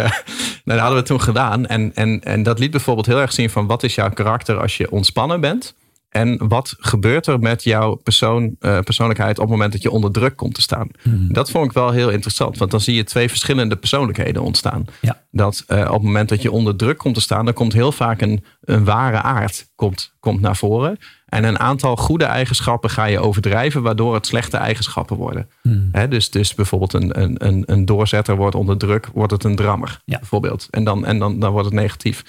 Dat 0.71 0.79
hadden 0.79 0.99
we 0.99 1.07
toen 1.07 1.21
gedaan. 1.21 1.65
En, 1.67 1.91
en, 1.95 2.21
en 2.23 2.43
dat 2.43 2.59
liet 2.59 2.71
bijvoorbeeld 2.71 3.05
heel 3.05 3.19
erg 3.19 3.31
zien 3.31 3.49
van 3.49 3.67
wat 3.67 3.83
is 3.83 3.95
jouw 3.95 4.09
karakter 4.09 4.59
als 4.59 4.77
je 4.77 4.91
ontspannen 4.91 5.41
bent. 5.41 5.73
En 6.11 6.47
wat 6.47 6.75
gebeurt 6.79 7.27
er 7.27 7.39
met 7.39 7.63
jouw 7.63 7.95
persoon, 7.95 8.55
uh, 8.59 8.79
persoonlijkheid 8.79 9.37
op 9.37 9.43
het 9.43 9.51
moment 9.51 9.71
dat 9.71 9.81
je 9.81 9.91
onder 9.91 10.11
druk 10.11 10.35
komt 10.35 10.53
te 10.53 10.61
staan? 10.61 10.87
Hmm. 11.01 11.33
Dat 11.33 11.51
vond 11.51 11.65
ik 11.65 11.71
wel 11.71 11.91
heel 11.91 12.09
interessant, 12.09 12.57
want 12.57 12.71
dan 12.71 12.81
zie 12.81 12.95
je 12.95 13.03
twee 13.03 13.29
verschillende 13.29 13.75
persoonlijkheden 13.75 14.41
ontstaan. 14.41 14.85
Ja. 15.01 15.21
Dat 15.31 15.63
uh, 15.67 15.79
op 15.79 15.93
het 15.93 16.01
moment 16.01 16.29
dat 16.29 16.41
je 16.41 16.51
onder 16.51 16.75
druk 16.75 16.97
komt 16.97 17.15
te 17.15 17.21
staan, 17.21 17.45
dan 17.45 17.53
komt 17.53 17.73
heel 17.73 17.91
vaak 17.91 18.21
een, 18.21 18.43
een 18.61 18.83
ware 18.83 19.21
aard 19.21 19.69
komt, 19.75 20.13
komt 20.19 20.41
naar 20.41 20.55
voren. 20.55 20.97
En 21.25 21.43
een 21.43 21.59
aantal 21.59 21.95
goede 21.95 22.25
eigenschappen 22.25 22.89
ga 22.89 23.05
je 23.05 23.19
overdrijven, 23.19 23.81
waardoor 23.81 24.13
het 24.13 24.27
slechte 24.27 24.57
eigenschappen 24.57 25.17
worden. 25.17 25.49
Hmm. 25.61 25.89
He, 25.91 26.07
dus, 26.07 26.29
dus 26.29 26.55
bijvoorbeeld 26.55 26.93
een, 26.93 27.21
een, 27.21 27.47
een, 27.47 27.63
een 27.65 27.85
doorzetter 27.85 28.35
wordt 28.35 28.55
onder 28.55 28.77
druk, 28.77 29.09
wordt 29.13 29.31
het 29.31 29.43
een 29.43 29.55
drammer. 29.55 30.01
Ja. 30.05 30.17
Bijvoorbeeld. 30.19 30.67
En, 30.69 30.83
dan, 30.83 31.05
en 31.05 31.19
dan, 31.19 31.39
dan 31.39 31.51
wordt 31.51 31.65
het 31.65 31.75
negatief. 31.75 32.23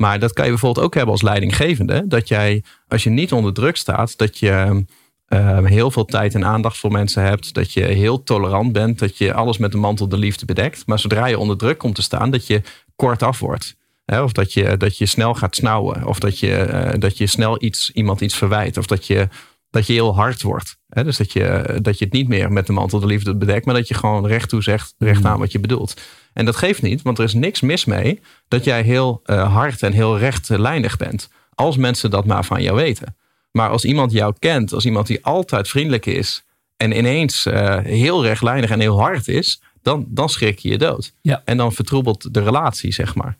Maar 0.00 0.18
dat 0.18 0.32
kan 0.32 0.44
je 0.44 0.50
bijvoorbeeld 0.50 0.86
ook 0.86 0.94
hebben 0.94 1.12
als 1.12 1.22
leidinggevende. 1.22 2.06
Dat 2.06 2.28
jij, 2.28 2.62
als 2.88 3.04
je 3.04 3.10
niet 3.10 3.32
onder 3.32 3.52
druk 3.52 3.76
staat, 3.76 4.18
dat 4.18 4.38
je 4.38 4.84
uh, 5.28 5.64
heel 5.64 5.90
veel 5.90 6.04
tijd 6.04 6.34
en 6.34 6.44
aandacht 6.44 6.78
voor 6.78 6.92
mensen 6.92 7.22
hebt. 7.22 7.54
Dat 7.54 7.72
je 7.72 7.82
heel 7.82 8.22
tolerant 8.22 8.72
bent. 8.72 8.98
Dat 8.98 9.18
je 9.18 9.34
alles 9.34 9.58
met 9.58 9.72
de 9.72 9.78
mantel 9.78 10.08
de 10.08 10.16
liefde 10.16 10.44
bedekt. 10.44 10.86
Maar 10.86 10.98
zodra 10.98 11.26
je 11.26 11.38
onder 11.38 11.56
druk 11.56 11.78
komt 11.78 11.94
te 11.94 12.02
staan, 12.02 12.30
dat 12.30 12.46
je 12.46 12.62
kortaf 12.96 13.38
wordt. 13.38 13.76
Hè? 14.04 14.22
Of 14.22 14.32
dat 14.32 14.52
je, 14.52 14.76
dat 14.76 14.98
je 14.98 15.06
snel 15.06 15.34
gaat 15.34 15.54
snauwen. 15.54 16.06
Of 16.06 16.18
dat 16.18 16.38
je, 16.38 16.68
uh, 16.72 17.00
dat 17.00 17.18
je 17.18 17.26
snel 17.26 17.62
iets, 17.62 17.90
iemand 17.90 18.20
iets 18.20 18.36
verwijt. 18.36 18.76
Of 18.76 18.86
dat 18.86 19.06
je, 19.06 19.28
dat 19.70 19.86
je 19.86 19.92
heel 19.92 20.14
hard 20.14 20.42
wordt. 20.42 20.78
Hè? 20.88 21.04
Dus 21.04 21.16
dat 21.16 21.32
je, 21.32 21.78
dat 21.82 21.98
je 21.98 22.04
het 22.04 22.14
niet 22.14 22.28
meer 22.28 22.52
met 22.52 22.66
de 22.66 22.72
mantel 22.72 23.00
de 23.00 23.06
liefde 23.06 23.36
bedekt. 23.36 23.64
Maar 23.64 23.74
dat 23.74 23.88
je 23.88 23.94
gewoon 23.94 24.26
recht 24.26 24.48
toe 24.48 24.62
zegt, 24.62 24.94
recht 24.98 25.24
aan 25.24 25.38
wat 25.38 25.52
je 25.52 25.60
bedoelt. 25.60 26.00
En 26.32 26.44
dat 26.44 26.56
geeft 26.56 26.82
niet, 26.82 27.02
want 27.02 27.18
er 27.18 27.24
is 27.24 27.34
niks 27.34 27.60
mis 27.60 27.84
mee 27.84 28.20
dat 28.48 28.64
jij 28.64 28.82
heel 28.82 29.22
uh, 29.26 29.52
hard 29.52 29.82
en 29.82 29.92
heel 29.92 30.18
rechtlijnig 30.18 30.96
bent. 30.96 31.28
Als 31.54 31.76
mensen 31.76 32.10
dat 32.10 32.26
maar 32.26 32.44
van 32.44 32.62
jou 32.62 32.76
weten. 32.76 33.16
Maar 33.50 33.70
als 33.70 33.84
iemand 33.84 34.12
jou 34.12 34.34
kent, 34.38 34.72
als 34.72 34.84
iemand 34.84 35.06
die 35.06 35.24
altijd 35.24 35.68
vriendelijk 35.68 36.06
is. 36.06 36.44
en 36.76 36.96
ineens 36.96 37.46
uh, 37.46 37.78
heel 37.78 38.22
rechtlijnig 38.24 38.70
en 38.70 38.80
heel 38.80 39.00
hard 39.00 39.28
is. 39.28 39.62
dan, 39.82 40.06
dan 40.08 40.28
schrik 40.28 40.58
je 40.58 40.68
je 40.68 40.78
dood. 40.78 41.12
Ja. 41.22 41.42
En 41.44 41.56
dan 41.56 41.72
vertroebelt 41.72 42.34
de 42.34 42.42
relatie, 42.42 42.92
zeg 42.92 43.14
maar. 43.14 43.36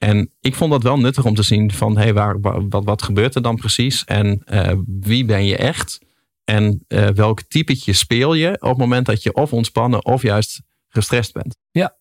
En 0.00 0.30
ik 0.40 0.54
vond 0.54 0.70
dat 0.70 0.82
wel 0.82 0.98
nuttig 0.98 1.24
om 1.24 1.34
te 1.34 1.42
zien 1.42 1.72
van 1.72 1.96
hé, 1.96 2.02
hey, 2.02 2.14
waar, 2.14 2.40
wat, 2.40 2.84
wat 2.84 3.02
gebeurt 3.02 3.34
er 3.34 3.42
dan 3.42 3.56
precies? 3.56 4.04
En 4.04 4.42
uh, 4.52 4.72
wie 5.00 5.24
ben 5.24 5.44
je 5.44 5.56
echt? 5.56 5.98
En 6.44 6.84
uh, 6.88 7.08
welk 7.08 7.42
typetje 7.42 7.92
speel 7.92 8.34
je 8.34 8.52
op 8.52 8.68
het 8.68 8.78
moment 8.78 9.06
dat 9.06 9.22
je 9.22 9.34
of 9.34 9.52
ontspannen 9.52 10.04
of 10.04 10.22
juist 10.22 10.62
gestrest 10.88 11.32
bent? 11.32 11.56
Ja, 11.70 11.96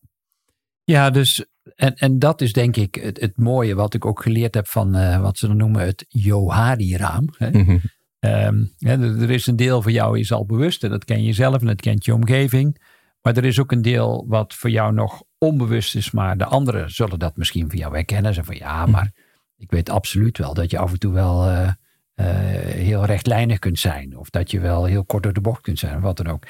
ja 0.83 1.09
dus 1.09 1.45
en, 1.75 1.95
en 1.95 2.19
dat 2.19 2.41
is 2.41 2.53
denk 2.53 2.75
ik 2.75 2.95
het, 2.95 3.19
het 3.19 3.37
mooie 3.37 3.75
wat 3.75 3.93
ik 3.93 4.05
ook 4.05 4.21
geleerd 4.21 4.55
heb 4.55 4.67
van 4.67 4.95
uh, 4.95 5.21
wat 5.21 5.37
ze 5.37 5.47
dan 5.47 5.57
noemen 5.57 5.85
het 5.85 6.05
Johari-raam. 6.07 7.29
Mhm. 7.37 7.77
Um, 8.19 8.73
ja, 8.77 8.99
er 8.99 9.29
is 9.29 9.47
een 9.47 9.55
deel 9.55 9.81
van 9.81 9.91
jou 9.91 10.19
is 10.19 10.31
al 10.31 10.45
bewust 10.45 10.83
en 10.83 10.89
dat 10.89 11.05
ken 11.05 11.23
je 11.23 11.33
zelf 11.33 11.61
en 11.61 11.67
dat 11.67 11.81
kent 11.81 12.05
je 12.05 12.13
omgeving. 12.13 12.81
Maar 13.21 13.37
er 13.37 13.45
is 13.45 13.59
ook 13.59 13.71
een 13.71 13.81
deel 13.81 14.25
wat 14.27 14.53
voor 14.53 14.69
jou 14.69 14.93
nog 14.93 15.23
onbewust 15.39 15.95
is, 15.95 16.11
maar 16.11 16.37
de 16.37 16.45
anderen 16.45 16.91
zullen 16.91 17.19
dat 17.19 17.37
misschien 17.37 17.69
voor 17.69 17.79
jou 17.79 17.93
herkennen. 17.93 18.33
Ze 18.33 18.43
van 18.43 18.55
ja, 18.55 18.85
maar 18.85 19.11
ik 19.57 19.71
weet 19.71 19.89
absoluut 19.89 20.37
wel 20.37 20.53
dat 20.53 20.71
je 20.71 20.77
af 20.77 20.91
en 20.91 20.99
toe 20.99 21.13
wel 21.13 21.49
uh, 21.49 21.59
uh, 21.61 22.25
heel 22.65 23.05
rechtlijnig 23.05 23.59
kunt 23.59 23.79
zijn. 23.79 24.17
Of 24.17 24.29
dat 24.29 24.51
je 24.51 24.59
wel 24.59 24.85
heel 24.85 25.05
kort 25.05 25.23
door 25.23 25.33
de 25.33 25.41
bocht 25.41 25.61
kunt 25.61 25.79
zijn, 25.79 25.95
of 25.95 26.01
wat 26.01 26.17
dan 26.17 26.27
ook. 26.27 26.43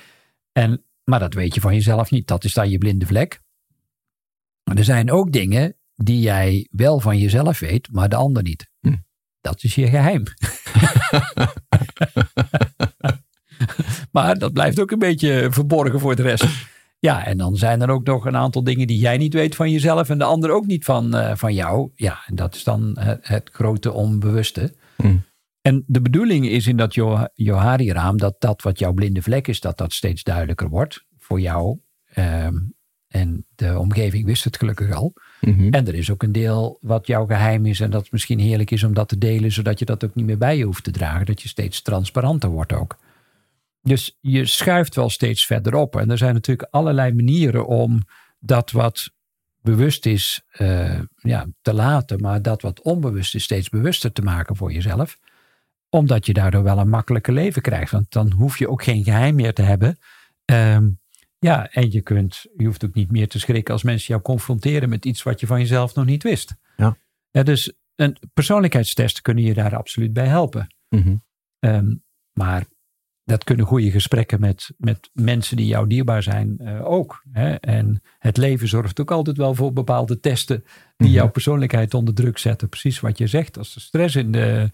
En, 0.51 0.83
maar 1.03 1.19
dat 1.19 1.33
weet 1.33 1.55
je 1.55 1.61
van 1.61 1.73
jezelf 1.73 2.11
niet. 2.11 2.27
Dat 2.27 2.43
is 2.43 2.53
dan 2.53 2.69
je 2.69 2.77
blinde 2.77 3.05
vlek. 3.05 3.41
Maar 4.63 4.77
er 4.77 4.83
zijn 4.83 5.11
ook 5.11 5.31
dingen 5.31 5.75
die 5.95 6.19
jij 6.19 6.67
wel 6.71 6.99
van 6.99 7.17
jezelf 7.17 7.59
weet, 7.59 7.91
maar 7.91 8.09
de 8.09 8.15
ander 8.15 8.43
niet. 8.43 8.69
Hm. 8.79 8.95
Dat 9.41 9.63
is 9.63 9.75
je 9.75 9.87
geheim. 9.87 10.23
maar 14.11 14.37
dat 14.37 14.53
blijft 14.53 14.79
ook 14.79 14.91
een 14.91 14.99
beetje 14.99 15.47
verborgen 15.51 15.99
voor 15.99 16.15
de 16.15 16.21
rest. 16.21 16.45
Ja, 16.99 17.25
en 17.25 17.37
dan 17.37 17.55
zijn 17.55 17.81
er 17.81 17.89
ook 17.89 18.05
nog 18.05 18.25
een 18.25 18.35
aantal 18.35 18.63
dingen 18.63 18.87
die 18.87 18.99
jij 18.99 19.17
niet 19.17 19.33
weet 19.33 19.55
van 19.55 19.71
jezelf 19.71 20.09
en 20.09 20.17
de 20.17 20.23
ander 20.23 20.51
ook 20.51 20.65
niet 20.65 20.83
van, 20.83 21.15
uh, 21.15 21.35
van 21.35 21.53
jou. 21.53 21.91
Ja, 21.95 22.19
en 22.27 22.35
dat 22.35 22.55
is 22.55 22.63
dan 22.63 22.95
het, 22.99 23.27
het 23.27 23.49
grote 23.53 23.91
onbewuste. 23.91 24.73
Hm. 24.95 25.15
En 25.61 25.83
de 25.87 26.01
bedoeling 26.01 26.47
is 26.47 26.67
in 26.67 26.77
dat 26.77 26.93
Johari-raam 27.33 28.17
dat 28.17 28.35
dat 28.39 28.61
wat 28.61 28.79
jouw 28.79 28.93
blinde 28.93 29.21
vlek 29.21 29.47
is, 29.47 29.59
dat 29.59 29.77
dat 29.77 29.93
steeds 29.93 30.23
duidelijker 30.23 30.69
wordt 30.69 31.05
voor 31.17 31.39
jou. 31.39 31.79
Um, 32.15 32.73
en 33.07 33.45
de 33.55 33.79
omgeving 33.79 34.25
wist 34.25 34.43
het 34.43 34.57
gelukkig 34.57 34.91
al. 34.91 35.13
Mhm. 35.41 35.69
En 35.69 35.87
er 35.87 35.95
is 35.95 36.11
ook 36.11 36.23
een 36.23 36.31
deel 36.31 36.77
wat 36.81 37.07
jouw 37.07 37.25
geheim 37.25 37.65
is 37.65 37.79
en 37.79 37.89
dat 37.89 38.11
misschien 38.11 38.39
heerlijk 38.39 38.71
is 38.71 38.83
om 38.83 38.93
dat 38.93 39.07
te 39.07 39.17
delen, 39.17 39.51
zodat 39.51 39.79
je 39.79 39.85
dat 39.85 40.03
ook 40.03 40.15
niet 40.15 40.25
meer 40.25 40.37
bij 40.37 40.57
je 40.57 40.63
hoeft 40.63 40.83
te 40.83 40.91
dragen. 40.91 41.25
Dat 41.25 41.41
je 41.41 41.47
steeds 41.47 41.81
transparanter 41.81 42.49
wordt 42.49 42.73
ook. 42.73 42.97
Dus 43.81 44.17
je 44.21 44.45
schuift 44.45 44.95
wel 44.95 45.09
steeds 45.09 45.45
verder 45.45 45.75
op. 45.75 45.95
En 45.95 46.11
er 46.11 46.17
zijn 46.17 46.33
natuurlijk 46.33 46.67
allerlei 46.71 47.13
manieren 47.13 47.67
om 47.67 48.01
dat 48.39 48.71
wat 48.71 49.11
bewust 49.61 50.05
is 50.05 50.41
uh, 50.57 50.99
ja, 51.15 51.47
te 51.61 51.73
laten, 51.73 52.21
maar 52.21 52.41
dat 52.41 52.61
wat 52.61 52.81
onbewust 52.81 53.35
is 53.35 53.43
steeds 53.43 53.69
bewuster 53.69 54.11
te 54.11 54.21
maken 54.21 54.55
voor 54.55 54.71
jezelf. 54.71 55.17
Omdat 55.89 56.25
je 56.25 56.33
daardoor 56.33 56.63
wel 56.63 56.77
een 56.77 56.89
makkelijker 56.89 57.33
leven 57.33 57.61
krijgt. 57.61 57.91
Want 57.91 58.11
dan 58.11 58.31
hoef 58.31 58.57
je 58.57 58.69
ook 58.69 58.83
geen 58.83 59.03
geheim 59.03 59.35
meer 59.35 59.53
te 59.53 59.61
hebben. 59.61 59.97
Um, 60.45 60.99
ja, 61.39 61.71
en 61.71 61.91
je, 61.91 62.01
kunt, 62.01 62.45
je 62.57 62.65
hoeft 62.65 62.85
ook 62.85 62.93
niet 62.93 63.11
meer 63.11 63.27
te 63.27 63.39
schrikken 63.39 63.73
als 63.73 63.83
mensen 63.83 64.07
jou 64.07 64.21
confronteren 64.21 64.89
met 64.89 65.05
iets 65.05 65.23
wat 65.23 65.39
je 65.39 65.47
van 65.47 65.59
jezelf 65.59 65.95
nog 65.95 66.05
niet 66.05 66.23
wist. 66.23 66.55
Ja. 66.77 66.97
ja 67.31 67.43
dus 67.43 67.73
een 67.95 68.17
persoonlijkheidstest 68.33 69.21
kunnen 69.21 69.43
je 69.43 69.53
daar 69.53 69.75
absoluut 69.75 70.13
bij 70.13 70.27
helpen. 70.27 70.75
Mm 70.89 71.01
-hmm. 71.01 71.23
um, 71.59 72.03
maar 72.33 72.65
dat 73.29 73.43
kunnen 73.43 73.65
goede 73.65 73.91
gesprekken 73.91 74.39
met, 74.39 74.71
met 74.77 75.09
mensen 75.13 75.57
die 75.57 75.65
jou 75.65 75.87
dierbaar 75.87 76.23
zijn 76.23 76.57
uh, 76.61 76.85
ook. 76.85 77.23
Hè? 77.31 77.55
En 77.55 78.01
het 78.19 78.37
leven 78.37 78.67
zorgt 78.67 78.99
ook 78.99 79.11
altijd 79.11 79.37
wel 79.37 79.55
voor 79.55 79.73
bepaalde 79.73 80.19
testen 80.19 80.57
die 80.57 80.65
Mhm. 80.65 80.77
mm 80.97 81.07
-hmm. 81.07 81.15
jouw 81.15 81.29
persoonlijkheid 81.29 81.93
onder 81.93 82.13
druk 82.13 82.37
zetten. 82.37 82.69
Precies 82.69 82.99
wat 82.99 83.17
je 83.17 83.27
zegt. 83.27 83.57
Als 83.57 83.75
er 83.75 83.81
stress 83.81 84.15
in, 84.15 84.31
de, 84.31 84.71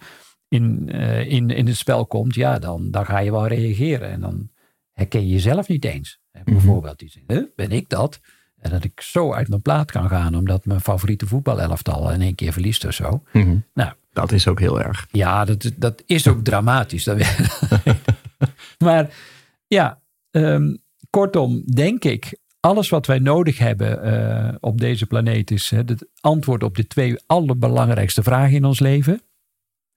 in, 0.47 0.89
uh, 0.95 1.31
in, 1.31 1.49
in 1.49 1.67
het 1.67 1.77
spel 1.77 2.05
komt, 2.05 2.35
ja, 2.35 2.59
dan, 2.59 2.91
dan 2.91 3.05
ga 3.05 3.19
je 3.19 3.31
wel 3.31 3.47
reageren. 3.47 4.09
En 4.09 4.21
dan 4.21 4.49
herken 4.91 5.21
je 5.21 5.33
jezelf 5.33 5.67
niet 5.67 5.85
eens. 5.85 6.19
Mhm. 6.31 6.43
Bijvoorbeeld 6.43 6.99
die 6.99 7.09
zin, 7.09 7.23
huh, 7.27 7.43
ben 7.55 7.71
ik 7.71 7.89
dat? 7.89 8.19
En 8.59 8.71
dat 8.71 8.83
ik 8.83 9.01
zo 9.01 9.33
uit 9.33 9.49
mijn 9.49 9.61
plaat 9.61 9.91
kan 9.91 10.09
gaan 10.09 10.35
omdat 10.35 10.65
mijn 10.65 10.81
favoriete 10.81 11.27
voetbalelftal 11.27 12.11
in 12.11 12.21
één 12.21 12.35
keer 12.35 12.53
verliest 12.53 12.85
of 12.85 12.93
zo. 12.93 13.23
Mm 13.31 13.41
-hmm. 13.43 13.63
Nou, 13.73 13.91
dat 14.13 14.31
is 14.31 14.47
ook 14.47 14.59
heel 14.59 14.81
erg. 14.81 15.07
Ja, 15.11 15.45
dat, 15.45 15.71
dat 15.75 16.03
is 16.05 16.27
ook 16.27 16.43
dramatisch. 16.43 17.03
Dat 17.03 17.17
maar 18.85 19.13
ja, 19.67 20.01
um, 20.31 20.77
kortom, 21.09 21.63
denk 21.65 22.03
ik, 22.03 22.39
alles 22.59 22.89
wat 22.89 23.05
wij 23.05 23.19
nodig 23.19 23.57
hebben 23.57 24.07
uh, 24.07 24.55
op 24.59 24.79
deze 24.79 25.05
planeet 25.05 25.51
is 25.51 25.71
uh, 25.71 25.79
het 25.79 26.07
antwoord 26.19 26.63
op 26.63 26.75
de 26.75 26.87
twee 26.87 27.17
allerbelangrijkste 27.25 28.23
vragen 28.23 28.55
in 28.55 28.65
ons 28.65 28.79
leven. 28.79 29.21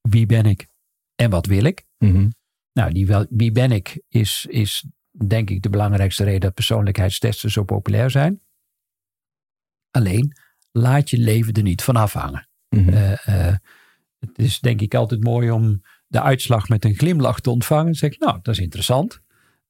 Wie 0.01 0.27
ben 0.27 0.45
ik 0.45 0.67
en 1.15 1.31
wat 1.31 1.47
wil 1.47 1.65
ik? 1.65 1.85
Mm 1.99 2.11
-hmm. 2.11 2.33
Nou, 2.73 2.93
die 2.93 3.07
wel, 3.07 3.27
wie 3.31 3.53
ben 3.53 3.73
ik 3.73 4.01
is, 4.09 4.47
is 4.49 4.87
denk 5.27 5.51
ik 5.51 5.63
de 5.63 5.71
belangrijkste 5.71 6.25
reden 6.25 6.41
dat 6.41 6.55
persoonlijkheidstesten 6.55 7.51
zo 7.51 7.65
populair 7.65 8.11
zijn. 8.11 8.41
Alleen, 9.91 10.37
laat 10.73 11.11
je 11.11 11.19
leven 11.19 11.53
er 11.53 11.63
niet 11.63 11.83
van 11.83 11.97
afhangen. 11.97 12.49
Mm 12.69 12.83
-hmm. 12.85 12.95
uh, 12.95 13.11
uh, 13.11 13.57
het 14.19 14.39
is 14.39 14.61
denk 14.61 14.81
ik 14.81 14.95
altijd 14.95 15.25
mooi 15.25 15.51
om 15.51 15.83
de 16.09 16.23
uitslag 16.23 16.69
met 16.69 16.85
een 16.85 16.95
glimlach 16.95 17.41
te 17.41 17.51
ontvangen. 17.51 17.87
En 17.87 17.95
zeg 17.95 18.13
ik, 18.13 18.19
nou, 18.19 18.39
dat 18.43 18.55
is 18.55 18.61
interessant. 18.61 19.21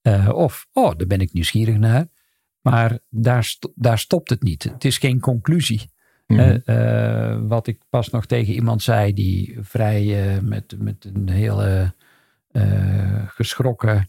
Uh, 0.02 0.28
of, 0.34 0.66
oh, 0.72 0.96
daar 0.96 1.06
ben 1.06 1.20
ik 1.20 1.32
nieuwsgierig 1.32 1.76
naar. 1.76 2.08
Maar 2.60 2.98
daar, 3.08 3.44
st 3.44 3.68
daar 3.74 3.98
stopt 3.98 4.30
het 4.30 4.42
niet. 4.42 4.62
Het 4.62 4.84
is 4.84 4.98
geen 4.98 5.20
conclusie. 5.20 5.90
Mhm. 6.26 6.40
Mm 6.40 6.62
-hmm. 6.64 7.48
wat 7.48 7.66
ik 7.66 7.80
pas 7.88 8.10
nog 8.10 8.26
tegen 8.26 8.54
iemand 8.54 8.82
zei 8.82 9.12
die 9.12 9.58
vrij 9.60 10.38
met, 10.42 10.74
met 10.78 11.04
een 11.14 11.28
hele 11.28 11.94
geschrokken 13.26 14.08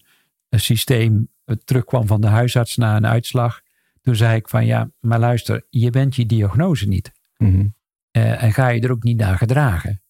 systeem 0.50 1.30
terugkwam 1.64 2.08
van 2.08 2.22
de 2.22 2.28
huisarts 2.28 2.76
na 2.76 2.96
een 2.96 3.08
uitslag. 3.08 3.62
Toen 4.02 4.16
zei 4.16 4.36
ik 4.36 4.50
van 4.50 4.66
ja, 4.66 4.92
maar 5.00 5.20
luister, 5.20 5.66
je 5.70 5.90
bent 5.90 6.16
je 6.16 6.26
diagnose 6.26 6.88
niet. 6.88 7.12
Mhm. 7.38 7.68
en 8.12 8.54
ga 8.54 8.68
je 8.68 8.82
er 8.82 8.92
ook 8.92 9.04
niet 9.04 9.18
naar 9.18 9.38
gedragen. 9.38 10.02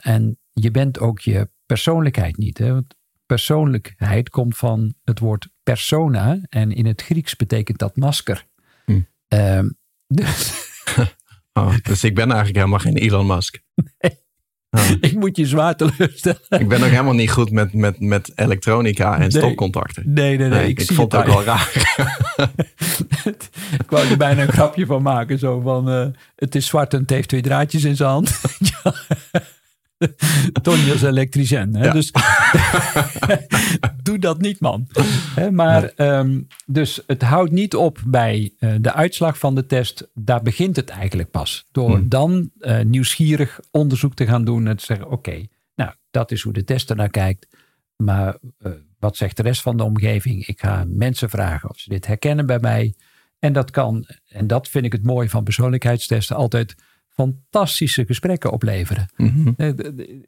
en 0.00 0.38
je 0.60 0.70
bent 0.70 0.98
ook 0.98 1.20
je 1.20 1.48
persoonlijkheid 1.66 2.36
niet. 2.36 2.58
Hè? 2.58 2.72
Want 2.72 2.94
persoonlijkheid 3.26 4.28
komt 4.28 4.56
van 4.56 4.94
het 5.04 5.18
woord 5.18 5.48
persona. 5.62 6.38
En 6.48 6.72
in 6.72 6.86
het 6.86 7.02
Grieks 7.02 7.36
betekent 7.36 7.78
dat 7.78 7.96
masker. 7.96 8.46
Hm. 8.84 9.00
Ehm, 9.28 9.68
dus, 10.06 10.52
oh, 11.52 11.74
dus 11.82 12.04
ik 12.04 12.14
ben 12.14 12.26
eigenlijk 12.26 12.56
helemaal 12.56 12.78
geen 12.78 12.96
Elon 12.96 13.26
Musk. 13.26 13.58
Nee. 13.98 14.24
Oh. 14.70 14.90
Ik 15.00 15.14
moet 15.14 15.36
je 15.36 15.46
zwaar 15.46 15.76
teleurstellen. 15.76 16.40
Ik 16.48 16.68
ben 16.68 16.82
ook 16.82 16.90
helemaal 16.90 17.14
niet 17.14 17.30
goed 17.30 17.50
met, 17.50 17.72
met, 17.72 18.00
met 18.00 18.32
elektronica 18.34 19.14
en 19.14 19.18
nee. 19.18 19.30
stopcontacten. 19.30 20.02
Nee, 20.12 20.38
nee, 20.38 20.48
nee. 20.48 20.68
ik, 20.68 20.80
ik 20.80 20.92
vond 20.92 21.12
het 21.12 21.20
ook 21.20 21.26
wel 21.26 21.44
raar. 21.44 21.70
ik 23.80 23.90
wou 23.90 24.08
er 24.08 24.16
bijna 24.16 24.42
een 24.42 24.52
grapje 24.52 24.86
van 24.86 25.02
maken. 25.02 25.38
Zo 25.38 25.60
van, 25.60 25.90
uh, 25.90 26.06
het 26.36 26.54
is 26.54 26.66
zwart 26.66 26.94
en 26.94 27.00
het 27.00 27.10
heeft 27.10 27.28
twee 27.28 27.42
draadjes 27.42 27.84
in 27.84 27.96
zijn 27.96 28.08
hand. 28.08 28.40
Tony 30.62 30.90
is 30.90 31.02
elektricien. 31.02 31.74
Hè? 31.74 31.90
Dus 31.90 32.12
doe 34.02 34.18
dat 34.18 34.40
niet, 34.40 34.60
man. 34.60 34.88
maar 35.50 35.84
ehm, 35.84 36.40
dus 36.66 37.02
het 37.06 37.22
houdt 37.22 37.50
niet 37.50 37.74
op 37.74 38.02
bij 38.06 38.52
uh, 38.60 38.74
de 38.80 38.92
uitslag 38.92 39.38
van 39.38 39.54
de 39.54 39.66
test. 39.66 40.10
Daar 40.14 40.42
begint 40.42 40.76
het 40.76 40.88
eigenlijk 40.88 41.30
pas. 41.30 41.66
Door 41.72 41.96
Hmm. 41.96 42.08
dan 42.08 42.50
uh, 42.58 42.80
nieuwsgierig 42.80 43.60
onderzoek 43.70 44.14
te 44.14 44.26
gaan 44.26 44.44
doen 44.44 44.66
en 44.66 44.76
te 44.76 44.84
zeggen: 44.84 45.10
oké, 45.10 45.46
nou, 45.74 45.92
dat 46.10 46.30
is 46.30 46.42
hoe 46.42 46.52
de 46.52 46.64
test 46.64 46.90
ernaar 46.90 47.10
kijkt. 47.10 47.46
Maar 47.96 48.36
uh, 48.58 48.72
wat 48.98 49.16
zegt 49.16 49.36
de 49.36 49.42
rest 49.42 49.62
van 49.62 49.76
de 49.76 49.84
omgeving? 49.84 50.46
Ik 50.46 50.60
ga 50.60 50.84
mensen 50.88 51.30
vragen 51.30 51.70
of 51.70 51.78
ze 51.78 51.88
dit 51.88 52.06
herkennen 52.06 52.46
bij 52.46 52.58
mij. 52.58 52.94
En 53.38 53.52
dat 53.52 53.70
kan, 53.70 54.06
en 54.28 54.46
dat 54.46 54.68
vind 54.68 54.84
ik 54.84 54.92
het 54.92 55.04
mooie 55.04 55.30
van 55.30 55.44
persoonlijkheidstesten, 55.44 56.36
altijd 56.36 56.74
fantastische 57.16 58.04
gesprekken 58.06 58.52
opleveren. 58.52 59.06
Mhm. 59.16 59.52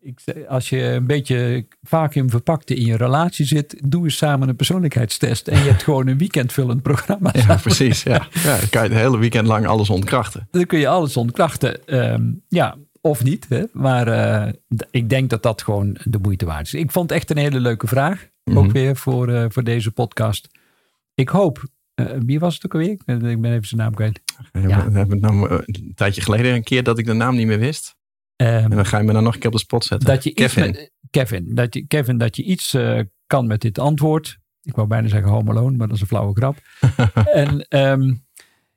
Ik, 0.00 0.20
als 0.48 0.68
je 0.68 0.82
een 0.82 1.06
beetje 1.06 1.66
vacuüm 1.82 2.30
verpakte 2.30 2.74
in 2.74 2.86
je 2.86 2.96
relatie 2.96 3.46
zit, 3.46 3.82
doe 3.86 4.04
eens 4.04 4.16
samen 4.16 4.48
een 4.48 4.56
persoonlijkheidstest. 4.56 5.48
En 5.48 5.58
je 5.58 5.70
hebt 5.70 5.82
gewoon 5.82 6.06
een 6.06 6.18
weekendvullend 6.18 6.82
programma. 6.82 7.34
Ja, 7.46 7.56
precies. 7.56 8.02
Ja. 8.02 8.12
ja, 8.44 8.58
dan 8.58 8.68
kan 8.68 8.82
je 8.82 8.88
het 8.88 8.98
hele 8.98 9.18
weekend 9.18 9.46
lang 9.46 9.66
alles 9.66 9.90
ontkrachten. 9.90 10.48
Dan 10.50 10.66
kun 10.66 10.78
je 10.78 10.88
alles 10.88 11.16
ontkrachten. 11.16 11.96
Um, 12.12 12.42
ja, 12.48 12.76
of 13.00 13.24
niet. 13.24 13.46
Hè? 13.48 13.62
Maar 13.72 14.08
uh, 14.08 14.52
ik 14.90 15.08
denk 15.08 15.30
dat 15.30 15.42
dat 15.42 15.62
gewoon 15.62 15.96
de 16.04 16.18
moeite 16.22 16.46
waard 16.46 16.66
is. 16.66 16.74
Ik 16.74 16.90
vond 16.90 17.10
het 17.10 17.18
echt 17.18 17.30
een 17.30 17.36
hele 17.36 17.60
leuke 17.60 17.86
vraag. 17.86 18.28
Mhm. 18.44 18.58
Ook 18.58 18.72
weer 18.72 18.96
voor, 18.96 19.28
uh, 19.28 19.44
voor 19.48 19.64
deze 19.64 19.90
podcast. 19.90 20.48
Ik 21.14 21.28
hoop 21.28 21.62
wie 22.26 22.38
was 22.38 22.54
het 22.54 22.64
ook 22.64 22.72
alweer? 22.72 22.90
Ik 22.90 23.04
ben 23.40 23.44
even 23.44 23.68
zijn 23.68 23.80
naam 23.80 23.94
kwijt. 23.94 24.20
Ja. 24.52 24.90
We 24.90 24.98
hebben 24.98 25.20
nou 25.20 25.50
een 25.50 25.92
tijdje 25.94 26.20
geleden 26.20 26.54
een 26.54 26.62
keer 26.62 26.82
dat 26.82 26.98
ik 26.98 27.06
de 27.06 27.12
naam 27.12 27.36
niet 27.36 27.46
meer 27.46 27.58
wist. 27.58 27.96
Um, 28.36 28.46
en 28.46 28.70
dan 28.70 28.86
ga 28.86 28.98
je 28.98 29.04
me 29.04 29.12
dan 29.12 29.22
nog 29.22 29.34
een 29.34 29.40
keer 29.40 29.48
op 29.48 29.54
de 29.54 29.62
spot 29.62 29.84
zetten. 29.84 30.08
Dat 30.08 30.24
je 30.24 30.32
Kevin. 30.32 30.70
Met, 30.70 30.92
Kevin, 31.10 31.54
dat 31.54 31.74
je, 31.74 31.86
Kevin, 31.86 32.18
dat 32.18 32.36
je 32.36 32.42
iets 32.42 32.74
uh, 32.74 33.00
kan 33.26 33.46
met 33.46 33.60
dit 33.60 33.78
antwoord. 33.78 34.38
Ik 34.62 34.74
wou 34.74 34.88
bijna 34.88 35.08
zeggen 35.08 35.30
home 35.30 35.50
alone, 35.50 35.76
maar 35.76 35.86
dat 35.86 35.96
is 35.96 36.02
een 36.02 36.08
flauwe 36.08 36.34
grap. 36.34 36.56
en 37.42 37.66
um, 37.68 38.26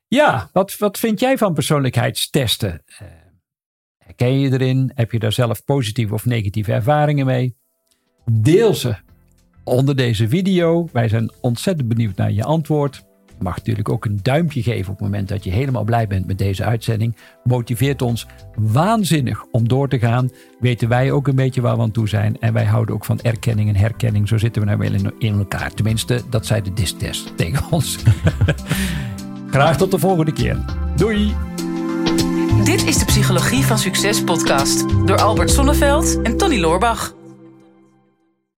ja, 0.07 0.49
wat, 0.53 0.77
wat 0.77 0.99
vind 0.99 1.19
jij 1.19 1.37
van 1.37 1.53
persoonlijkheidstesten? 1.53 2.83
Uh, 2.87 3.07
herken 3.97 4.39
je 4.39 4.51
erin? 4.51 4.91
Heb 4.95 5.11
je 5.11 5.19
daar 5.19 5.31
zelf 5.31 5.63
positieve 5.63 6.13
of 6.13 6.25
negatieve 6.25 6.73
ervaringen 6.73 7.25
mee? 7.25 7.55
Deel 8.25 8.73
ze 8.73 8.95
onder 9.63 9.95
deze 9.95 10.27
video. 10.27 10.89
Wij 10.91 11.07
zijn 11.07 11.31
ontzettend 11.41 11.87
benieuwd 11.87 12.15
naar 12.15 12.31
je 12.31 12.43
antwoord. 12.43 13.03
Mag 13.41 13.55
natuurlijk 13.55 13.89
ook 13.89 14.05
een 14.05 14.19
duimpje 14.21 14.61
geven 14.61 14.91
op 14.91 14.99
het 14.99 15.07
moment 15.07 15.27
dat 15.27 15.43
je 15.43 15.51
helemaal 15.51 15.83
blij 15.83 16.07
bent 16.07 16.27
met 16.27 16.37
deze 16.37 16.63
uitzending. 16.63 17.15
Motiveert 17.43 18.01
ons 18.01 18.27
waanzinnig 18.55 19.45
om 19.51 19.67
door 19.67 19.89
te 19.89 19.99
gaan. 19.99 20.29
Weten 20.59 20.89
wij 20.89 21.11
ook 21.11 21.27
een 21.27 21.35
beetje 21.35 21.61
waar 21.61 21.75
we 21.75 21.81
aan 21.81 21.91
toe 21.91 22.09
zijn. 22.09 22.39
En 22.39 22.53
wij 22.53 22.65
houden 22.65 22.95
ook 22.95 23.05
van 23.05 23.19
erkenning 23.21 23.69
en 23.69 23.75
herkenning. 23.75 24.27
Zo 24.27 24.37
zitten 24.37 24.61
we 24.61 24.67
nou 24.67 24.79
wel 24.79 25.11
in 25.19 25.37
elkaar. 25.37 25.73
Tenminste, 25.73 26.21
dat 26.29 26.45
zei 26.45 26.61
de 26.61 26.73
distest 26.73 27.37
tegen 27.37 27.65
ons. 27.69 27.97
Graag 29.51 29.77
tot 29.77 29.91
de 29.91 29.99
volgende 29.99 30.33
keer. 30.33 30.57
Doei! 30.95 31.33
Dit 32.63 32.87
is 32.87 32.97
de 32.97 33.05
Psychologie 33.05 33.65
van 33.65 33.77
Succes 33.77 34.23
podcast 34.23 34.89
door 35.05 35.21
Albert 35.21 35.51
Sonneveld 35.51 36.21
en 36.21 36.37
Tony 36.37 36.59
Loorbach. 36.59 37.20